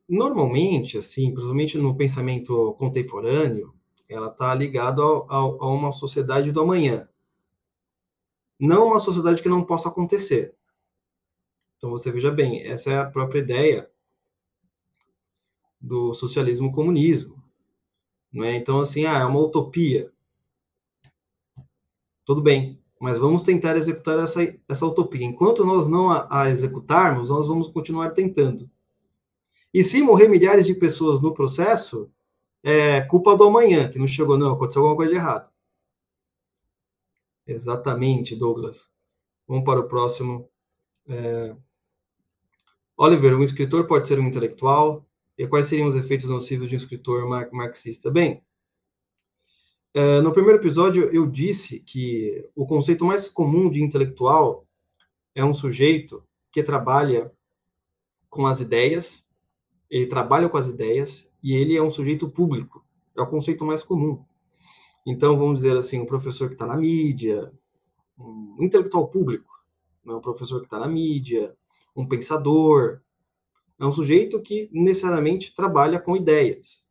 normalmente, 0.08 0.98
assim, 0.98 1.30
principalmente 1.30 1.78
no 1.78 1.96
pensamento 1.96 2.74
contemporâneo, 2.74 3.74
ela 4.08 4.28
está 4.28 4.52
ligada 4.54 5.02
a 5.02 5.66
uma 5.66 5.92
sociedade 5.92 6.50
do 6.50 6.60
amanhã 6.60 7.08
não 8.60 8.88
uma 8.88 9.00
sociedade 9.00 9.42
que 9.42 9.48
não 9.48 9.64
possa 9.64 9.88
acontecer. 9.88 10.54
Então 11.78 11.88
você 11.88 12.12
veja 12.12 12.30
bem, 12.30 12.62
essa 12.66 12.90
é 12.90 12.98
a 12.98 13.10
própria 13.10 13.38
ideia 13.40 13.90
do 15.80 16.12
socialismo 16.12 16.70
comunismo. 16.70 17.39
Né? 18.32 18.56
Então, 18.56 18.80
assim, 18.80 19.04
ah, 19.06 19.18
é 19.18 19.24
uma 19.24 19.40
utopia. 19.40 20.12
Tudo 22.24 22.42
bem, 22.42 22.78
mas 23.00 23.18
vamos 23.18 23.42
tentar 23.42 23.76
executar 23.76 24.18
essa, 24.18 24.40
essa 24.68 24.86
utopia. 24.86 25.26
Enquanto 25.26 25.64
nós 25.64 25.88
não 25.88 26.10
a, 26.10 26.42
a 26.42 26.50
executarmos, 26.50 27.30
nós 27.30 27.48
vamos 27.48 27.68
continuar 27.68 28.10
tentando. 28.10 28.70
E 29.72 29.82
se 29.82 30.02
morrer 30.02 30.28
milhares 30.28 30.66
de 30.66 30.74
pessoas 30.74 31.20
no 31.20 31.34
processo, 31.34 32.10
é 32.62 33.00
culpa 33.00 33.36
do 33.36 33.44
amanhã, 33.44 33.88
que 33.88 33.98
não 33.98 34.06
chegou, 34.06 34.36
não, 34.36 34.52
aconteceu 34.52 34.82
alguma 34.82 34.96
coisa 34.96 35.12
de 35.12 35.16
errado. 35.16 35.50
Exatamente, 37.46 38.36
Douglas. 38.36 38.90
Vamos 39.48 39.64
para 39.64 39.80
o 39.80 39.88
próximo. 39.88 40.48
É... 41.08 41.56
Oliver, 42.96 43.36
um 43.36 43.42
escritor 43.42 43.86
pode 43.86 44.06
ser 44.06 44.20
um 44.20 44.26
intelectual? 44.26 45.04
E 45.40 45.48
quais 45.48 45.64
seriam 45.64 45.88
os 45.88 45.94
efeitos 45.94 46.28
nocivos 46.28 46.68
de 46.68 46.74
um 46.74 46.76
escritor 46.76 47.26
mar 47.26 47.48
marxista? 47.50 48.10
Bem, 48.10 48.44
é, 49.94 50.20
no 50.20 50.34
primeiro 50.34 50.58
episódio 50.58 51.04
eu 51.04 51.26
disse 51.26 51.80
que 51.80 52.46
o 52.54 52.66
conceito 52.66 53.06
mais 53.06 53.26
comum 53.26 53.70
de 53.70 53.82
intelectual 53.82 54.66
é 55.34 55.42
um 55.42 55.54
sujeito 55.54 56.22
que 56.52 56.62
trabalha 56.62 57.32
com 58.28 58.46
as 58.46 58.60
ideias, 58.60 59.26
ele 59.88 60.08
trabalha 60.08 60.46
com 60.46 60.58
as 60.58 60.66
ideias 60.66 61.32
e 61.42 61.54
ele 61.54 61.74
é 61.74 61.82
um 61.82 61.90
sujeito 61.90 62.30
público. 62.30 62.84
É 63.16 63.22
o 63.22 63.26
conceito 63.26 63.64
mais 63.64 63.82
comum. 63.82 64.22
Então, 65.06 65.38
vamos 65.38 65.60
dizer 65.60 65.74
assim, 65.74 66.00
um 66.00 66.06
professor 66.06 66.48
que 66.48 66.54
está 66.54 66.66
na 66.66 66.76
mídia, 66.76 67.50
um 68.18 68.58
intelectual 68.60 69.08
público, 69.08 69.50
né? 70.04 70.12
um 70.12 70.20
professor 70.20 70.60
que 70.60 70.66
está 70.66 70.78
na 70.78 70.86
mídia, 70.86 71.56
um 71.96 72.06
pensador, 72.06 73.00
é 73.80 73.86
um 73.86 73.92
sujeito 73.92 74.40
que 74.42 74.68
necessariamente 74.70 75.54
trabalha 75.54 75.98
com 75.98 76.14
ideias. 76.14 76.84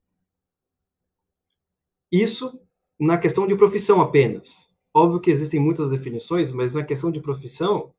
Isso 2.11 2.59
na 2.99 3.17
questão 3.17 3.45
de 3.45 3.55
profissão 3.55 4.01
apenas. 4.01 4.67
Óbvio 4.91 5.21
que 5.21 5.29
existem 5.29 5.59
muitas 5.59 5.91
definições, 5.91 6.51
mas 6.51 6.73
na 6.73 6.83
questão 6.83 7.11
de 7.11 7.21
profissão, 7.21 7.93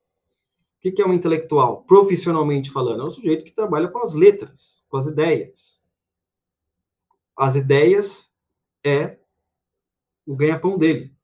o 0.77 0.81
que 0.81 1.01
é 1.01 1.07
um 1.07 1.15
intelectual? 1.15 1.85
Profissionalmente 1.85 2.71
falando, 2.71 3.03
é 3.03 3.07
um 3.07 3.11
sujeito 3.11 3.45
que 3.45 3.53
trabalha 3.53 3.87
com 3.87 4.01
as 4.01 4.13
letras, 4.13 4.83
com 4.89 4.97
as 4.97 5.07
ideias. 5.07 5.81
As 7.37 7.55
ideias 7.55 8.35
é 8.85 9.19
o 10.27 10.35
ganha-pão 10.35 10.77
dele. 10.77 11.15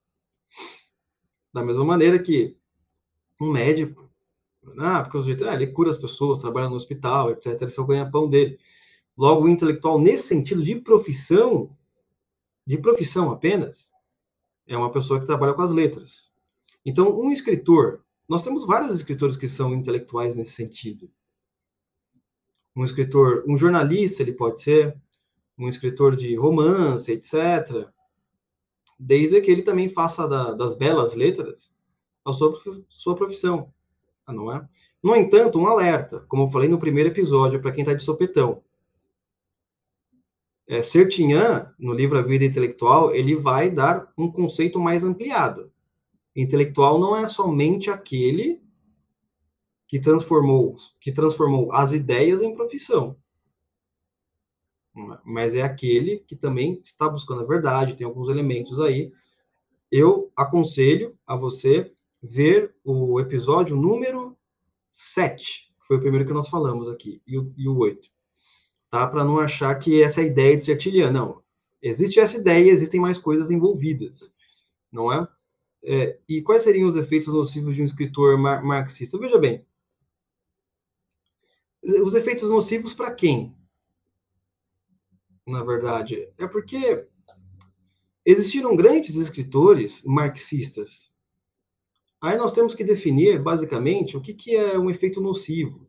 Da 1.52 1.64
mesma 1.64 1.84
maneira 1.84 2.22
que 2.22 2.56
um 3.40 3.50
médico, 3.50 4.05
ah, 4.78 5.02
porque 5.02 5.18
o 5.18 5.22
jeito, 5.22 5.44
ah, 5.48 5.54
ele 5.54 5.68
cura 5.68 5.90
as 5.90 5.98
pessoas, 5.98 6.40
trabalha 6.40 6.68
no 6.68 6.76
hospital, 6.76 7.30
etc. 7.30 7.62
É 7.62 7.80
o 7.80 7.86
ganha-pão 7.86 8.28
dele. 8.28 8.58
Logo, 9.16 9.44
o 9.44 9.48
intelectual, 9.48 9.98
nesse 9.98 10.28
sentido 10.28 10.62
de 10.62 10.76
profissão, 10.76 11.76
de 12.66 12.78
profissão 12.78 13.30
apenas, 13.30 13.92
é 14.66 14.76
uma 14.76 14.90
pessoa 14.90 15.20
que 15.20 15.26
trabalha 15.26 15.54
com 15.54 15.62
as 15.62 15.72
letras. 15.72 16.30
Então, 16.84 17.18
um 17.18 17.30
escritor, 17.30 18.04
nós 18.28 18.42
temos 18.42 18.66
vários 18.66 18.90
escritores 18.90 19.36
que 19.36 19.48
são 19.48 19.74
intelectuais 19.74 20.36
nesse 20.36 20.52
sentido. 20.52 21.10
Um 22.74 22.84
escritor, 22.84 23.44
um 23.48 23.56
jornalista, 23.56 24.22
ele 24.22 24.32
pode 24.32 24.60
ser, 24.60 24.96
um 25.58 25.68
escritor 25.68 26.14
de 26.14 26.34
romance, 26.34 27.10
etc 27.10 27.88
desde 28.98 29.40
que 29.40 29.50
ele 29.50 29.62
também 29.62 29.88
faça 29.88 30.26
da, 30.26 30.52
das 30.52 30.74
belas 30.74 31.14
letras 31.14 31.74
a 32.24 32.32
sua, 32.32 32.60
sua 32.88 33.14
profissão, 33.14 33.72
não 34.32 34.52
é? 34.52 34.66
No 35.02 35.14
entanto, 35.14 35.58
um 35.58 35.66
alerta, 35.66 36.20
como 36.28 36.44
eu 36.44 36.50
falei 36.50 36.68
no 36.68 36.78
primeiro 36.78 37.10
episódio, 37.10 37.60
para 37.60 37.72
quem 37.72 37.82
está 37.82 37.94
de 37.94 38.02
sopetão. 38.02 38.62
É, 40.68 40.82
Sertinhan, 40.82 41.72
no 41.78 41.92
livro 41.92 42.18
A 42.18 42.22
Vida 42.22 42.44
Intelectual, 42.44 43.14
ele 43.14 43.36
vai 43.36 43.70
dar 43.70 44.12
um 44.18 44.30
conceito 44.30 44.80
mais 44.80 45.04
ampliado. 45.04 45.70
Intelectual 46.34 46.98
não 46.98 47.16
é 47.16 47.28
somente 47.28 47.88
aquele 47.88 48.60
que 49.86 50.00
transformou, 50.00 50.74
que 51.00 51.12
transformou 51.12 51.72
as 51.72 51.92
ideias 51.92 52.42
em 52.42 52.54
profissão 52.54 53.16
mas 55.24 55.54
é 55.54 55.62
aquele 55.62 56.18
que 56.20 56.34
também 56.34 56.80
está 56.82 57.08
buscando 57.08 57.42
a 57.42 57.46
verdade, 57.46 57.94
tem 57.94 58.06
alguns 58.06 58.28
elementos 58.28 58.80
aí. 58.80 59.12
Eu 59.92 60.32
aconselho 60.34 61.16
a 61.26 61.36
você 61.36 61.92
ver 62.26 62.74
o 62.84 63.20
episódio 63.20 63.76
número 63.76 64.36
7, 64.92 65.72
que 65.80 65.86
foi 65.86 65.96
o 65.96 66.00
primeiro 66.00 66.26
que 66.26 66.32
nós 66.32 66.48
falamos 66.48 66.88
aqui, 66.88 67.22
e 67.26 67.38
o, 67.38 67.52
e 67.56 67.68
o 67.68 67.76
8. 67.76 68.08
Tá? 68.90 69.06
Para 69.06 69.24
não 69.24 69.38
achar 69.38 69.74
que 69.78 70.02
essa 70.02 70.22
ideia 70.22 70.56
de 70.56 70.62
ser 70.62 70.72
artiliano. 70.72 71.12
Não. 71.12 71.42
Existe 71.82 72.18
essa 72.18 72.38
ideia, 72.38 72.70
existem 72.70 73.00
mais 73.00 73.18
coisas 73.18 73.50
envolvidas, 73.50 74.32
não 74.90 75.12
é? 75.12 75.28
é 75.84 76.18
e 76.28 76.42
quais 76.42 76.62
seriam 76.62 76.88
os 76.88 76.96
efeitos 76.96 77.28
nocivos 77.28 77.76
de 77.76 77.82
um 77.82 77.84
escritor 77.84 78.38
mar 78.38 78.62
marxista? 78.62 79.18
Veja 79.18 79.38
bem, 79.38 79.64
os 82.02 82.14
efeitos 82.14 82.48
nocivos 82.50 82.92
para 82.92 83.14
quem? 83.14 83.54
na 85.46 85.62
verdade, 85.62 86.28
é 86.36 86.46
porque 86.46 87.06
existiram 88.24 88.74
grandes 88.74 89.14
escritores 89.16 90.02
marxistas. 90.04 91.12
Aí 92.20 92.36
nós 92.36 92.52
temos 92.52 92.74
que 92.74 92.82
definir, 92.82 93.42
basicamente, 93.42 94.16
o 94.16 94.20
que, 94.20 94.34
que 94.34 94.56
é 94.56 94.78
um 94.78 94.90
efeito 94.90 95.20
nocivo. 95.20 95.88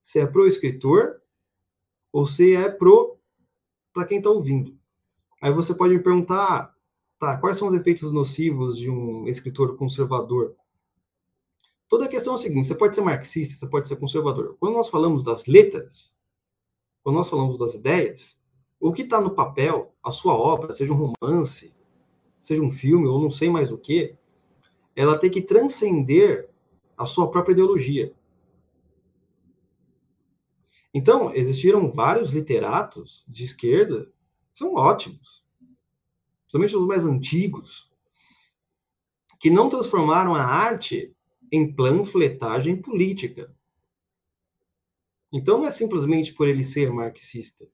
Se 0.00 0.20
é 0.20 0.26
pro 0.26 0.46
escritor 0.46 1.20
ou 2.12 2.24
se 2.24 2.54
é 2.54 2.70
para 2.70 4.06
quem 4.06 4.18
está 4.18 4.30
ouvindo. 4.30 4.78
Aí 5.42 5.52
você 5.52 5.74
pode 5.74 5.94
me 5.94 6.02
perguntar, 6.02 6.74
tá, 7.18 7.36
quais 7.38 7.58
são 7.58 7.68
os 7.68 7.74
efeitos 7.74 8.12
nocivos 8.12 8.78
de 8.78 8.88
um 8.88 9.26
escritor 9.26 9.76
conservador? 9.76 10.54
Toda 11.88 12.06
a 12.06 12.08
questão 12.08 12.34
é 12.34 12.36
a 12.36 12.38
seguinte: 12.38 12.66
você 12.66 12.74
pode 12.74 12.94
ser 12.94 13.02
marxista, 13.02 13.56
você 13.56 13.70
pode 13.70 13.88
ser 13.88 13.96
conservador. 13.96 14.56
Quando 14.58 14.74
nós 14.74 14.88
falamos 14.88 15.24
das 15.24 15.46
letras, 15.46 16.14
quando 17.02 17.16
nós 17.16 17.28
falamos 17.28 17.58
das 17.58 17.74
ideias, 17.74 18.40
o 18.80 18.92
que 18.92 19.02
está 19.02 19.20
no 19.20 19.34
papel, 19.34 19.94
a 20.02 20.10
sua 20.10 20.34
obra, 20.34 20.72
seja 20.72 20.92
um 20.92 21.12
romance, 21.20 21.74
seja 22.40 22.62
um 22.62 22.70
filme, 22.70 23.06
ou 23.06 23.20
não 23.20 23.30
sei 23.30 23.48
mais 23.48 23.70
o 23.70 23.78
que, 23.78 24.16
ela 24.96 25.18
tem 25.18 25.30
que 25.30 25.42
transcender 25.42 26.48
a 26.96 27.04
sua 27.04 27.30
própria 27.30 27.52
ideologia. 27.52 28.14
Então, 30.94 31.34
existiram 31.34 31.92
vários 31.92 32.30
literatos 32.30 33.22
de 33.28 33.44
esquerda 33.44 34.06
que 34.50 34.58
são 34.58 34.74
ótimos, 34.74 35.44
principalmente 36.44 36.76
os 36.76 36.86
mais 36.86 37.04
antigos, 37.04 37.92
que 39.38 39.50
não 39.50 39.68
transformaram 39.68 40.34
a 40.34 40.42
arte 40.42 41.14
em 41.52 41.70
panfletagem 41.70 42.80
política. 42.80 43.54
Então, 45.30 45.58
não 45.58 45.66
é 45.66 45.70
simplesmente 45.70 46.32
por 46.32 46.48
ele 46.48 46.64
ser 46.64 46.90
marxista. 46.90 47.68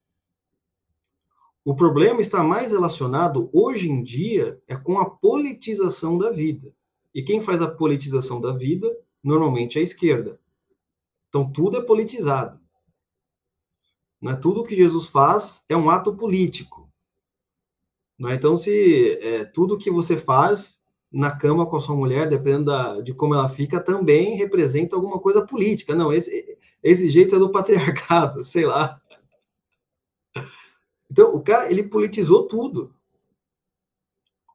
O 1.65 1.77
problema 1.77 2.21
está 2.21 2.43
mais 2.43 2.73
relacionado 2.73 3.49
hoje 3.53 3.89
em 3.89 4.03
dia 4.03 4.61
é 4.67 4.77
com 4.77 4.99
a 4.99 5.09
politização 5.09 6.19
da 6.19 6.33
vida. 6.33 6.75
E 7.15 7.23
quem 7.23 7.41
faz 7.41 7.61
a 7.61 7.71
politização 7.71 8.41
da 8.41 8.53
vida 8.53 8.91
normalmente 9.23 9.79
é 9.79 9.81
a 9.81 9.85
esquerda. 9.85 10.41
Então 11.29 11.51
tudo 11.51 11.79
é 11.79 11.83
politizado. 11.83 12.61
Não 14.21 14.33
é 14.33 14.37
tudo 14.37 14.65
que 14.65 14.77
Jesus 14.77 15.07
faz 15.07 15.65
é 15.69 15.77
um 15.77 15.91
ato 15.91 16.17
político. 16.17 16.89
Não 18.19 18.31
é? 18.31 18.35
Então 18.35 18.57
se 18.57 19.19
é, 19.21 19.45
tudo 19.45 19.79
que 19.79 19.91
você 19.91 20.17
faz 20.17 20.83
na 21.13 21.37
cama 21.37 21.67
com 21.67 21.77
a 21.77 21.81
sua 21.81 21.95
mulher, 21.95 22.29
dependendo 22.29 22.67
da, 22.67 23.01
de 23.01 23.13
como 23.13 23.35
ela 23.35 23.49
fica, 23.49 23.79
também 23.79 24.37
representa 24.37 24.97
alguma 24.97 25.19
coisa 25.19 25.47
política. 25.47 25.95
Não, 25.95 26.13
esse, 26.13 26.59
esse 26.83 27.11
jeito 27.11 27.37
é 27.37 27.39
do 27.39 27.53
patriarcado, 27.53 28.43
sei 28.45 28.65
lá. 28.65 29.01
Então, 31.11 31.35
o 31.35 31.43
cara, 31.43 31.71
ele 31.71 31.83
politizou 31.83 32.47
tudo. 32.49 32.95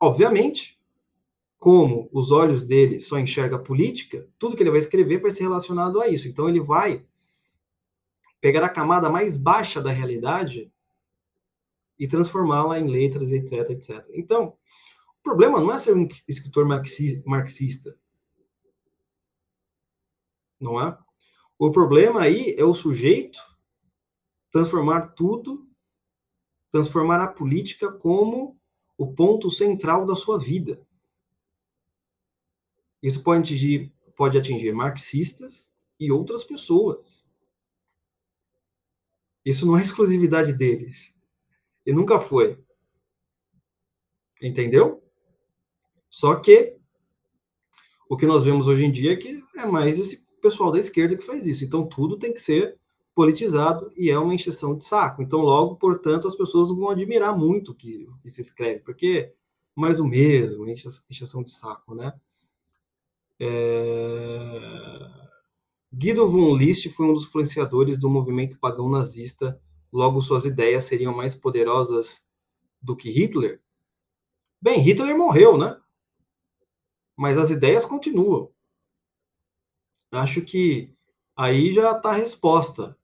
Obviamente, 0.02 0.77
como 1.58 2.10
os 2.12 2.32
olhos 2.32 2.63
dele 2.63 3.00
só 3.00 3.17
enxerga 3.17 3.58
política, 3.58 4.28
tudo 4.38 4.56
que 4.56 4.63
ele 4.63 4.72
vai 4.72 4.80
escrever 4.80 5.22
vai 5.22 5.32
ser 5.32 5.43
relacionado 5.43 6.02
a 6.02 6.08
isso. 6.08 6.28
Então, 6.28 6.48
ele 6.48 6.62
vai 6.62 7.06
pegar 8.39 8.63
a 8.63 8.70
camada 8.70 9.10
mais 9.10 9.36
baixa 9.36 9.82
da 9.82 9.91
realidade 9.91 10.72
e 11.98 12.08
transformá-la 12.08 12.80
em 12.80 12.88
letras, 12.88 13.32
etc, 13.32 13.72
etc. 13.72 14.08
Então, 14.13 14.56
o 15.20 15.24
problema 15.24 15.60
não 15.60 15.74
é 15.74 15.80
ser 15.80 15.96
um 15.96 16.08
escritor 16.28 16.65
marxista. 17.26 17.98
Não 20.60 20.82
é? 20.82 20.98
O 21.58 21.72
problema 21.72 22.22
aí 22.22 22.56
é 22.58 22.63
o 22.63 22.76
sujeito 22.76 23.39
transformar 24.52 25.08
tudo 25.10 25.67
transformar 26.72 27.24
a 27.24 27.28
política 27.28 27.91
como 27.91 28.60
o 28.98 29.13
ponto 29.13 29.50
central 29.50 30.06
da 30.06 30.15
sua 30.15 30.38
vida. 30.39 30.86
Isso 33.01 33.23
pode 33.23 33.41
atingir, 33.41 33.93
pode 34.15 34.38
atingir 34.38 34.73
marxistas 34.73 35.71
e 35.99 36.12
outras 36.12 36.43
pessoas. 36.43 37.25
Isso 39.45 39.65
não 39.65 39.77
é 39.77 39.81
exclusividade 39.81 40.53
deles. 40.53 41.15
E 41.86 41.93
nunca 41.93 42.19
foi. 42.19 42.62
Entendeu? 44.41 45.03
Só 46.10 46.36
que 46.36 46.77
o 48.10 48.17
que 48.17 48.25
nós 48.25 48.45
vemos 48.45 48.67
hoje 48.67 48.86
em 48.86 48.91
dia 48.91 49.13
é 49.13 49.15
que 49.15 49.43
é 49.55 49.65
mais 49.65 49.97
esse 49.97 50.23
pessoal 50.41 50.71
da 50.71 50.79
esquerda 50.79 51.15
que 51.15 51.25
faz 51.25 51.45
isso. 51.47 51.63
Então 51.63 51.88
tudo 51.88 52.17
tem 52.17 52.33
que 52.33 52.39
ser 52.39 52.79
politizado 53.17 53.91
e 53.97 54.12
é 54.12 54.19
uma 54.19 54.36
encheção 54.36 54.77
de 54.77 54.86
saco. 54.86 55.23
Então, 55.23 55.39
logo, 55.39 55.75
portanto, 55.77 56.27
as 56.27 56.36
pessoas 56.36 56.69
vão 56.69 56.89
admirar 56.89 57.36
muito 57.36 57.71
o 57.71 57.75
que, 57.75 58.07
que 58.21 58.29
se 58.29 58.41
escreve, 58.41 58.81
porque 58.81 59.33
mais 59.75 59.99
o 59.99 60.05
mesmo, 60.05 60.67
encheção 60.67 61.43
de 61.43 61.51
saco, 61.51 61.95
né? 61.95 62.13
É... 63.39 64.60
Guido 65.93 66.28
von 66.28 66.56
List 66.56 66.89
foi 66.89 67.06
um 67.06 67.13
dos 67.13 67.26
influenciadores 67.26 68.00
do 68.00 68.10
movimento 68.10 68.60
pagão 68.60 68.89
nazista, 68.89 69.62
logo 69.91 70.21
suas 70.21 70.45
ideias 70.45 70.84
seriam 70.84 71.15
mais 71.15 71.36
poderosas 71.36 72.28
do 72.82 72.95
que 72.95 73.10
Hitler? 73.10 73.62
Bem, 74.62 74.80
Hitler 74.80 75.17
morreu, 75.17 75.58
né? 75.58 75.80
Mas 77.15 77.38
as 77.38 77.50
ideias 77.50 77.86
continuam. 77.86 78.52
Acho 80.12 80.41
que 80.41 80.93
aí 81.36 81.71
já 81.73 81.91
está 81.91 82.12
a 82.12 82.15
resposta 82.15 82.97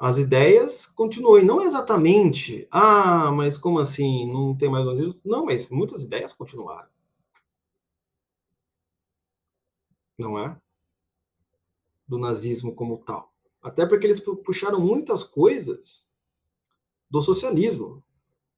as 0.00 0.16
ideias 0.16 0.86
continuem. 0.86 1.44
Não 1.44 1.60
exatamente, 1.60 2.66
ah, 2.70 3.30
mas 3.30 3.58
como 3.58 3.78
assim? 3.78 4.32
Não 4.32 4.56
tem 4.56 4.70
mais 4.70 4.86
nazismo? 4.86 5.20
Não, 5.26 5.44
mas 5.44 5.68
muitas 5.68 6.02
ideias 6.02 6.32
continuaram. 6.32 6.88
Não 10.20 10.38
é? 10.38 10.56
Do 12.06 12.18
nazismo 12.18 12.74
como 12.74 12.98
tal. 12.98 13.32
Até 13.62 13.86
porque 13.86 14.06
eles 14.06 14.20
puxaram 14.20 14.80
muitas 14.80 15.24
coisas 15.24 16.06
do 17.10 17.20
socialismo. 17.20 18.02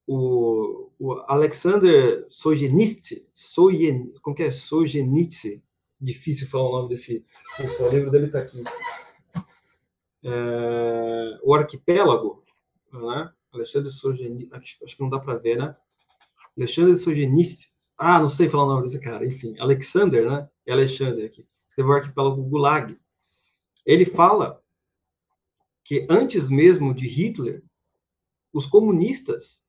O, 0.06 0.90
o 0.98 1.12
Alexander 1.28 2.26
Solzhenitsyn, 2.28 3.24
Solzhen, 3.32 4.12
como 4.20 4.34
que 4.34 4.42
é? 4.42 4.50
Solzhenitsyn, 4.50 5.62
difícil 6.00 6.48
falar 6.48 6.68
o 6.68 6.72
nome 6.72 6.88
desse, 6.88 7.24
o 7.80 7.88
livro 7.88 8.10
dele 8.10 8.26
está 8.26 8.40
aqui 8.40 8.62
é, 10.22 11.38
o 11.42 11.54
arquipélago, 11.54 12.44
né? 12.92 13.32
Alexandre 13.52 13.90
Solzhenitsyn, 13.90 14.48
acho 14.52 14.96
que 14.96 15.00
não 15.00 15.10
dá 15.10 15.18
para 15.18 15.38
ver, 15.38 15.58
né? 15.58 15.76
Alexandre 16.56 16.96
Solzhenitsyn, 16.96 17.70
ah, 17.98 18.18
não 18.20 18.28
sei 18.28 18.48
falar 18.48 18.64
o 18.64 18.68
nome 18.68 18.82
desse 18.82 19.00
cara, 19.00 19.26
enfim, 19.26 19.58
Alexander, 19.58 20.28
né? 20.28 20.48
É 20.66 20.72
Alexandre 20.72 21.24
aqui, 21.24 21.46
escreveu 21.68 21.92
o 21.92 21.96
arquipélago 21.96 22.42
Gulag. 22.42 22.98
Ele 23.84 24.04
fala 24.04 24.62
que 25.84 26.06
antes 26.08 26.48
mesmo 26.48 26.94
de 26.94 27.06
Hitler, 27.06 27.62
os 28.52 28.66
comunistas 28.66 29.64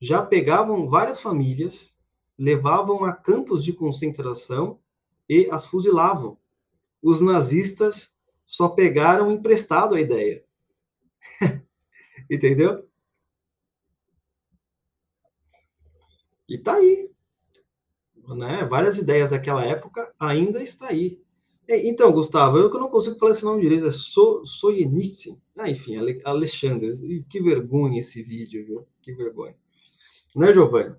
já 0.00 0.22
pegavam 0.22 0.88
várias 0.88 1.20
famílias, 1.20 1.96
levavam 2.38 3.04
a 3.04 3.12
campos 3.12 3.64
de 3.64 3.72
concentração 3.72 4.80
e 5.28 5.48
as 5.50 5.64
fuzilavam. 5.64 6.38
Os 7.02 7.20
nazistas 7.20 8.16
só 8.44 8.68
pegaram 8.68 9.30
emprestado 9.30 9.94
a 9.94 10.00
ideia. 10.00 10.44
Entendeu? 12.30 12.88
E 16.48 16.58
tá 16.58 16.74
aí. 16.74 17.15
Né? 18.28 18.64
Várias 18.64 18.98
ideias 18.98 19.30
daquela 19.30 19.64
época 19.64 20.12
ainda 20.18 20.62
está 20.62 20.88
aí. 20.88 21.20
Então, 21.68 22.12
Gustavo, 22.12 22.58
eu 22.58 22.70
não 22.70 22.88
consigo 22.88 23.18
falar 23.18 23.32
esse 23.32 23.44
nome 23.44 23.60
direito, 23.60 23.86
é 23.86 23.90
so, 23.90 24.44
Soyenitsyn. 24.44 25.36
Ah, 25.56 25.68
enfim, 25.68 25.96
Alexandre. 26.24 27.24
Que 27.28 27.40
vergonha 27.40 27.98
esse 27.98 28.22
vídeo, 28.22 28.64
viu? 28.64 28.86
Que 29.02 29.12
vergonha. 29.12 29.56
Né, 30.34 30.52
Giovanni? 30.52 30.94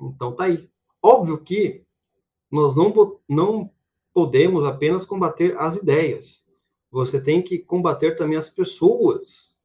Então 0.00 0.34
tá 0.34 0.44
aí. 0.44 0.68
Óbvio 1.00 1.38
que 1.38 1.84
nós 2.50 2.76
não, 2.76 3.20
não 3.28 3.70
podemos 4.12 4.64
apenas 4.64 5.04
combater 5.04 5.56
as 5.58 5.76
ideias. 5.76 6.44
Você 6.90 7.22
tem 7.22 7.40
que 7.40 7.58
combater 7.58 8.16
também 8.16 8.36
as 8.36 8.48
pessoas 8.48 9.56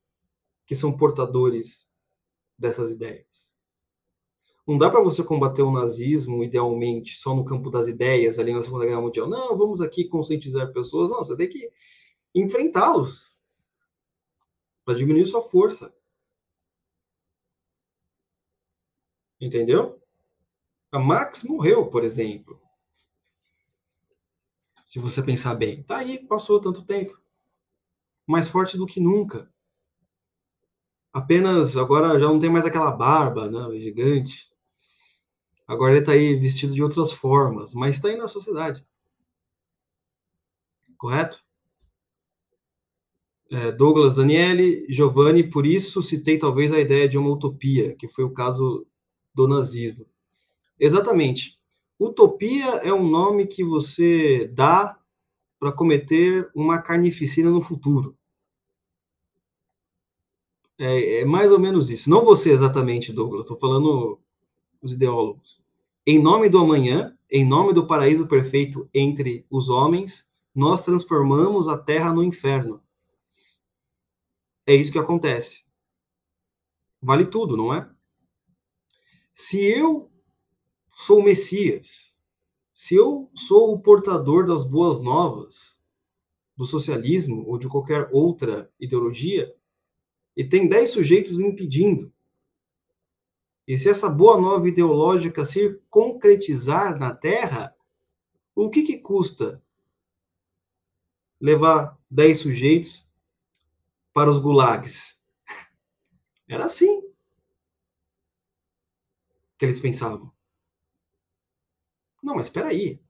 que 0.65 0.75
são 0.75 0.95
portadores 0.95 1.89
dessas 2.57 2.91
ideias. 2.91 3.46
Não 4.67 4.77
dá 4.77 4.89
para 4.89 5.01
você 5.01 5.23
combater 5.23 5.61
o 5.61 5.71
nazismo, 5.71 6.43
idealmente, 6.43 7.17
só 7.17 7.33
no 7.33 7.45
campo 7.45 7.69
das 7.69 7.87
ideias, 7.87 8.37
ali 8.37 8.53
na 8.53 8.61
Segunda 8.61 8.85
Guerra 8.85 9.01
Mundial. 9.01 9.27
Não, 9.27 9.57
vamos 9.57 9.81
aqui 9.81 10.05
conscientizar 10.05 10.73
pessoas. 10.73 11.09
Não, 11.09 11.19
você 11.19 11.37
tem 11.37 11.49
que 11.49 11.71
enfrentá-los 12.35 13.33
para 14.83 14.95
diminuir 14.95 15.25
sua 15.25 15.41
força. 15.41 15.93
Entendeu? 19.39 20.01
A 20.91 20.99
Marx 20.99 21.43
morreu, 21.43 21.87
por 21.87 22.03
exemplo 22.03 22.59
se 24.87 24.99
você 24.99 25.21
pensar 25.21 25.53
bem. 25.53 25.83
Tá 25.83 25.97
aí, 25.97 26.17
passou 26.17 26.61
tanto 26.61 26.81
tempo. 26.83 27.19
Mais 28.25 28.47
forte 28.47 28.77
do 28.77 28.87
que 28.87 29.01
nunca. 29.01 29.51
Apenas 31.11 31.75
agora 31.75 32.17
já 32.17 32.25
não 32.27 32.39
tem 32.39 32.49
mais 32.49 32.65
aquela 32.65 32.91
barba, 32.91 33.49
né, 33.49 33.79
gigante. 33.79 34.49
Agora 35.67 35.91
ele 35.91 35.99
está 35.99 36.13
aí 36.13 36.35
vestido 36.35 36.73
de 36.73 36.81
outras 36.81 37.11
formas, 37.11 37.73
mas 37.73 37.97
está 37.97 38.07
aí 38.07 38.15
na 38.15 38.27
sociedade. 38.27 38.85
Correto? 40.97 41.45
É, 43.51 43.71
Douglas 43.71 44.15
Daniele, 44.15 44.85
Giovanni, 44.89 45.49
por 45.49 45.65
isso 45.65 46.01
citei 46.01 46.37
talvez 46.37 46.71
a 46.71 46.79
ideia 46.79 47.07
de 47.07 47.17
uma 47.17 47.29
utopia, 47.29 47.95
que 47.95 48.07
foi 48.07 48.23
o 48.23 48.33
caso 48.33 48.85
do 49.33 49.47
nazismo. 49.47 50.05
Exatamente. 50.79 51.57
Utopia 51.99 52.65
é 52.77 52.93
um 52.93 53.07
nome 53.07 53.47
que 53.47 53.63
você 53.63 54.47
dá 54.47 54.97
para 55.59 55.71
cometer 55.71 56.49
uma 56.55 56.81
carnificina 56.81 57.49
no 57.49 57.61
futuro. 57.61 58.17
É, 60.79 61.21
é, 61.21 61.25
mais 61.25 61.51
ou 61.51 61.59
menos 61.59 61.89
isso. 61.89 62.09
Não 62.09 62.23
você 62.23 62.51
exatamente, 62.51 63.11
Douglas, 63.11 63.41
estou 63.41 63.57
falando 63.57 64.19
os 64.81 64.93
ideólogos. 64.93 65.61
Em 66.05 66.21
nome 66.21 66.49
do 66.49 66.59
amanhã, 66.59 67.17
em 67.29 67.45
nome 67.45 67.73
do 67.73 67.85
paraíso 67.85 68.27
perfeito 68.27 68.89
entre 68.93 69.45
os 69.49 69.69
homens, 69.69 70.29
nós 70.55 70.81
transformamos 70.81 71.67
a 71.67 71.77
terra 71.77 72.13
no 72.13 72.23
inferno. 72.23 72.81
É 74.65 74.73
isso 74.73 74.91
que 74.91 74.99
acontece. 74.99 75.65
Vale 77.01 77.25
tudo, 77.25 77.55
não 77.55 77.73
é? 77.73 77.89
Se 79.33 79.63
eu 79.63 80.11
sou 80.93 81.19
o 81.19 81.23
Messias, 81.23 82.15
se 82.73 82.95
eu 82.95 83.29
sou 83.33 83.73
o 83.73 83.79
portador 83.79 84.45
das 84.45 84.63
boas 84.63 85.01
novas 85.01 85.79
do 86.55 86.65
socialismo 86.65 87.45
ou 87.47 87.57
de 87.57 87.67
qualquer 87.67 88.09
outra 88.11 88.71
ideologia, 88.79 89.55
e 90.35 90.43
tem 90.43 90.67
10 90.67 90.89
sujeitos 90.89 91.37
me 91.37 91.47
impedindo. 91.47 92.13
E 93.67 93.77
se 93.77 93.89
essa 93.89 94.09
boa 94.09 94.39
nova 94.39 94.67
ideológica 94.67 95.43
se 95.43 95.77
concretizar 95.89 96.97
na 96.97 97.13
Terra, 97.13 97.75
o 98.55 98.69
que, 98.69 98.83
que 98.83 98.99
custa 98.99 99.61
levar 101.39 101.99
10 102.09 102.39
sujeitos 102.39 103.11
para 104.13 104.31
os 104.31 104.39
gulags? 104.39 105.21
Era 106.47 106.65
assim 106.65 107.03
que 109.57 109.65
eles 109.65 109.81
pensavam. 109.81 110.31
Não, 112.23 112.35
mas 112.35 112.45
espera 112.45 112.69
aí. 112.69 113.01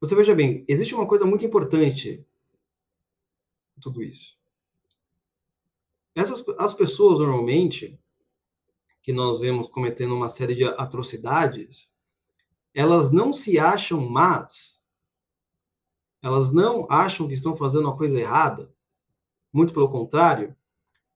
Você 0.00 0.14
veja 0.14 0.34
bem, 0.34 0.64
existe 0.68 0.94
uma 0.94 1.08
coisa 1.08 1.24
muito 1.24 1.44
importante 1.46 2.26
em 3.76 3.80
tudo 3.80 4.02
isso. 4.02 4.38
Essas, 6.14 6.46
as 6.58 6.74
pessoas, 6.74 7.20
normalmente, 7.20 7.98
que 9.02 9.12
nós 9.12 9.40
vemos 9.40 9.68
cometendo 9.68 10.14
uma 10.14 10.28
série 10.28 10.54
de 10.54 10.64
atrocidades, 10.64 11.90
elas 12.74 13.10
não 13.10 13.32
se 13.32 13.58
acham 13.58 14.08
más, 14.08 14.82
elas 16.22 16.52
não 16.52 16.86
acham 16.90 17.26
que 17.26 17.34
estão 17.34 17.56
fazendo 17.56 17.84
uma 17.84 17.96
coisa 17.96 18.18
errada, 18.18 18.72
muito 19.52 19.72
pelo 19.72 19.90
contrário, 19.90 20.54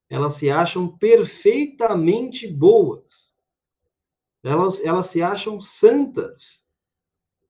elas 0.09 0.35
se 0.35 0.51
acham 0.51 0.89
perfeitamente 0.89 2.47
boas, 2.47 3.33
elas, 4.43 4.85
elas 4.85 5.07
se 5.07 5.23
acham 5.23 5.61
santas. 5.61 6.63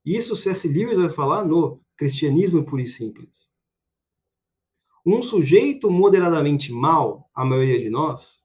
Isso 0.04 0.36
C.S. 0.36 0.68
Lewis 0.68 0.98
vai 0.98 1.10
falar 1.10 1.44
no 1.44 1.80
Cristianismo 1.96 2.64
Puro 2.64 2.82
e 2.82 2.86
Simples. 2.86 3.48
Um 5.04 5.22
sujeito 5.22 5.90
moderadamente 5.90 6.72
mal, 6.72 7.28
a 7.34 7.44
maioria 7.44 7.78
de 7.78 7.90
nós, 7.90 8.41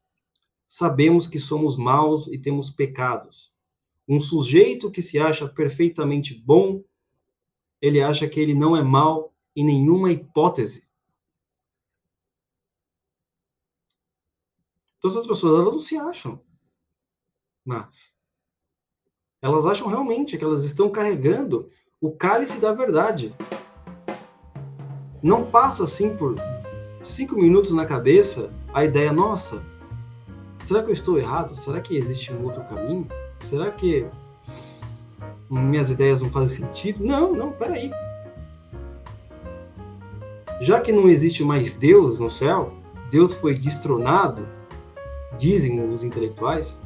sabemos 0.68 1.28
que 1.28 1.40
somos 1.40 1.78
maus 1.78 2.28
e 2.28 2.38
temos 2.38 2.70
pecados. 2.70 3.54
Um 4.08 4.20
sujeito 4.20 4.92
que 4.92 5.02
se 5.02 5.20
acha 5.20 5.48
perfeitamente 5.48 6.34
bom, 6.34 6.84
ele 7.82 8.02
acha 8.02 8.28
que 8.28 8.40
ele 8.40 8.54
não 8.54 8.76
é 8.76 8.82
mal 8.82 9.34
em 9.56 9.66
nenhuma 9.66 10.12
hipótese. 10.12 10.88
Então 14.98 15.12
essas 15.12 15.28
pessoas 15.28 15.60
elas 15.60 15.74
não 15.74 15.80
se 15.80 15.96
acham 15.96 16.42
mas 17.68 18.16
elas 19.42 19.66
acham 19.66 19.88
realmente 19.88 20.38
que 20.38 20.44
elas 20.44 20.64
estão 20.64 20.90
carregando 20.90 21.70
o 22.02 22.12
cálice 22.12 22.60
da 22.60 22.72
verdade. 22.72 23.36
Não 25.22 25.52
passa 25.52 25.84
assim 25.84 26.16
por 26.16 26.36
cinco 27.04 27.36
minutos 27.36 27.72
na 27.72 27.86
cabeça 27.86 28.52
a 28.74 28.86
ideia, 28.86 29.12
nossa, 29.12 29.64
será 30.68 30.84
que 30.84 30.90
eu 30.90 30.94
estou 30.94 31.18
errado? 31.18 31.56
Será 31.56 31.80
que 31.80 31.96
existe 31.96 32.34
um 32.34 32.44
outro 32.44 32.62
caminho? 32.66 33.08
Será 33.40 33.72
que 33.72 34.06
minhas 35.50 35.90
ideias 35.90 36.22
não 36.22 36.30
fazem 36.30 36.66
sentido? 36.66 37.06
Não, 37.06 37.34
não, 37.34 37.54
peraí. 37.54 37.90
Já 40.60 40.82
que 40.82 40.92
não 40.92 41.08
existe 41.08 41.42
mais 41.42 41.78
Deus 41.78 42.20
no 42.20 42.30
céu, 42.30 42.74
Deus 43.10 43.34
foi 43.34 43.54
destronado, 43.54 44.46
dizem 45.40 45.80
os 45.90 46.04
intelectuais, 46.04 46.78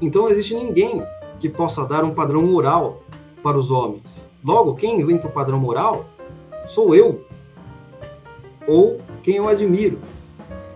então 0.00 0.22
não 0.22 0.30
existe 0.30 0.54
ninguém 0.54 1.04
que 1.38 1.50
possa 1.50 1.84
dar 1.84 2.02
um 2.02 2.14
padrão 2.14 2.40
moral 2.40 3.02
para 3.42 3.58
os 3.58 3.70
homens. 3.70 4.26
Logo, 4.42 4.74
quem 4.74 5.00
inventa 5.00 5.26
o 5.26 5.30
padrão 5.30 5.58
moral 5.58 6.06
sou 6.66 6.94
eu, 6.94 7.26
ou 8.66 8.98
quem 9.22 9.36
eu 9.36 9.48
admiro. 9.48 9.98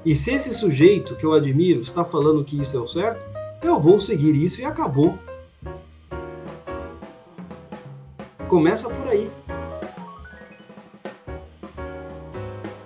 E 0.05 0.15
se 0.15 0.33
esse 0.33 0.53
sujeito 0.53 1.17
que 1.17 1.25
eu 1.25 1.33
admiro 1.33 1.81
está 1.81 2.05
falando 2.05 2.45
que 2.45 2.61
isso 2.61 2.77
é 2.77 2.81
o 2.81 2.87
certo, 2.87 3.25
eu 3.63 3.81
vou 3.81 3.99
seguir 3.99 4.37
isso 4.37 4.61
e 4.61 4.65
acabou. 4.65 5.19
Começa 8.49 8.91
por 8.91 9.09
aí. 9.09 9.31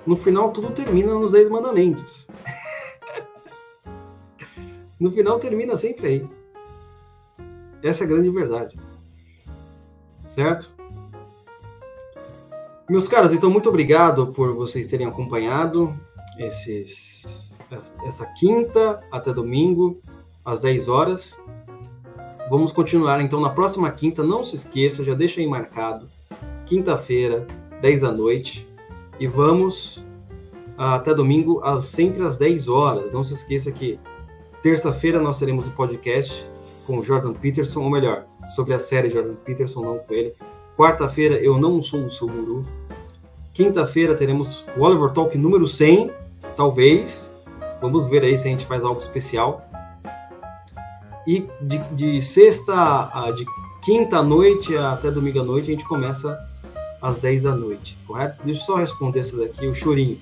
No 0.07 0.17
final, 0.17 0.53
tudo 0.53 0.71
termina 0.71 1.13
nos 1.13 1.33
Dez 1.33 1.51
Mandamentos. 1.51 2.29
no 4.99 5.11
final, 5.11 5.41
termina 5.41 5.77
sempre 5.77 6.07
aí. 6.07 6.29
Essa 7.83 8.05
é 8.05 8.07
a 8.07 8.09
grande 8.09 8.31
verdade. 8.31 8.79
Certo? 10.25 10.73
Meus 12.89 13.09
caros, 13.09 13.35
então, 13.35 13.51
muito 13.51 13.69
obrigado 13.69 14.29
por 14.29 14.55
vocês 14.55 14.87
terem 14.87 15.07
acompanhado 15.07 15.95
esses, 16.39 17.57
essa 18.05 18.27
quinta 18.39 19.03
até 19.11 19.33
domingo, 19.33 20.01
às 20.45 20.61
10 20.61 20.89
horas. 20.89 21.39
Vamos 22.49 22.73
continuar 22.73 23.21
então 23.21 23.41
na 23.41 23.51
próxima 23.51 23.91
quinta. 23.91 24.23
Não 24.23 24.43
se 24.43 24.57
esqueça, 24.57 25.05
já 25.05 25.15
deixa 25.15 25.41
aí 25.41 25.47
marcado. 25.47 26.09
Quinta-feira, 26.65 27.47
10 27.83 28.01
da 28.01 28.13
noite. 28.13 28.67
E 29.21 29.27
vamos 29.27 30.03
até 30.77 31.13
domingo, 31.13 31.61
sempre 31.81 32.23
às 32.23 32.39
10 32.39 32.69
horas. 32.69 33.13
Não 33.13 33.25
se 33.25 33.35
esqueça 33.35 33.71
que 33.73 33.99
terça-feira 34.63 35.21
nós 35.21 35.39
teremos 35.39 35.69
o 35.69 35.73
podcast 35.73 36.49
com 36.87 36.99
o 36.99 37.03
Jordan 37.03 37.35
Peterson, 37.35 37.83
ou 37.83 37.91
melhor, 37.91 38.25
sobre 38.55 38.73
a 38.73 38.79
série 38.79 39.11
Jordan 39.11 39.35
Peterson, 39.45 39.83
não 39.83 39.99
com 39.99 40.15
ele. 40.15 40.35
Quarta-feira, 40.77 41.35
eu 41.37 41.59
não 41.59 41.83
sou 41.83 42.07
o 42.07 42.11
seu 42.11 42.27
guru. 42.27 42.65
Quinta-feira 43.53 44.15
teremos 44.15 44.65
o 44.77 44.83
Oliver 44.83 45.11
Talk 45.11 45.37
número 45.37 45.67
100, 45.67 46.11
talvez. 46.59 47.33
Vamos 47.81 48.09
ver 48.09 48.25
aí 48.25 48.37
se 48.37 48.49
a 48.49 48.51
gente 48.51 48.67
faz 48.67 48.83
algo 48.83 49.01
especial. 49.01 49.65
E 51.25 51.49
de, 51.63 51.79
de 51.95 52.21
sexta, 52.21 52.75
de 53.37 53.47
quinta 53.83 54.23
noite 54.23 54.77
até 54.77 55.11
domingo 55.11 55.41
à 55.41 55.45
noite, 55.45 55.69
a 55.69 55.71
gente 55.71 55.85
começa 55.85 56.37
às 57.01 57.19
10 57.19 57.45
da 57.45 57.55
noite, 57.55 57.97
correto? 58.07 58.43
Deixa 58.45 58.61
eu 58.61 58.67
só 58.67 58.77
responder 58.77 59.21
essa 59.21 59.37
daqui, 59.37 59.67
o 59.69 59.75
chorinho. 59.75 60.21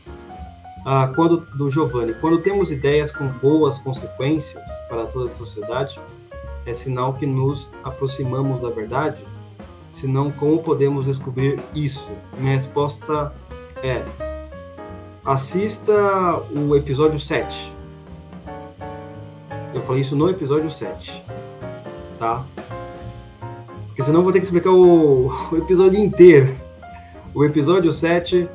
Ah, 0.84 1.10
quando 1.16 1.38
do 1.56 1.70
Giovanni, 1.70 2.12
quando 2.20 2.38
temos 2.42 2.70
ideias 2.70 3.10
com 3.10 3.26
boas 3.28 3.78
consequências 3.78 4.68
para 4.88 5.06
toda 5.06 5.30
a 5.30 5.34
sociedade, 5.34 5.98
é 6.66 6.74
sinal 6.74 7.14
que 7.14 7.24
nos 7.24 7.72
aproximamos 7.82 8.62
da 8.62 8.68
verdade? 8.68 9.24
Senão, 9.90 10.30
como 10.30 10.62
podemos 10.62 11.06
descobrir 11.06 11.58
isso? 11.74 12.10
Minha 12.38 12.54
resposta 12.54 13.32
é: 13.82 14.04
assista 15.26 15.92
o 16.54 16.76
episódio 16.76 17.18
7. 17.18 17.74
Eu 19.74 19.82
falei 19.82 20.02
isso 20.02 20.14
no 20.14 20.30
episódio 20.30 20.70
7. 20.70 21.22
Tá? 22.18 22.44
Porque 23.88 24.02
senão 24.02 24.20
eu 24.20 24.24
vou 24.24 24.32
ter 24.32 24.38
que 24.38 24.44
explicar 24.44 24.70
o, 24.70 25.28
o 25.52 25.56
episódio 25.56 25.98
inteiro. 25.98 26.54
O 27.34 27.44
episódio 27.44 27.92
7, 27.92 28.48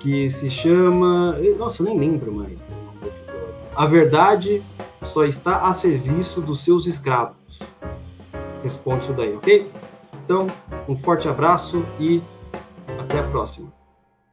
que 0.00 0.28
se 0.28 0.50
chama. 0.50 1.38
Nossa, 1.58 1.82
nem 1.82 1.98
lembro 1.98 2.32
mais 2.32 2.58
A 3.74 3.86
verdade 3.86 4.62
só 5.02 5.24
está 5.24 5.62
a 5.62 5.72
serviço 5.72 6.40
dos 6.40 6.60
seus 6.60 6.86
escravos. 6.86 7.60
Responde 8.62 9.04
isso 9.04 9.14
daí, 9.14 9.34
ok? 9.34 9.70
Então, 10.24 10.48
um 10.86 10.94
forte 10.94 11.28
abraço 11.28 11.84
e 11.98 12.20
até 12.98 13.20
a 13.20 13.22
próxima. 13.22 13.72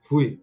Fui. 0.02 0.42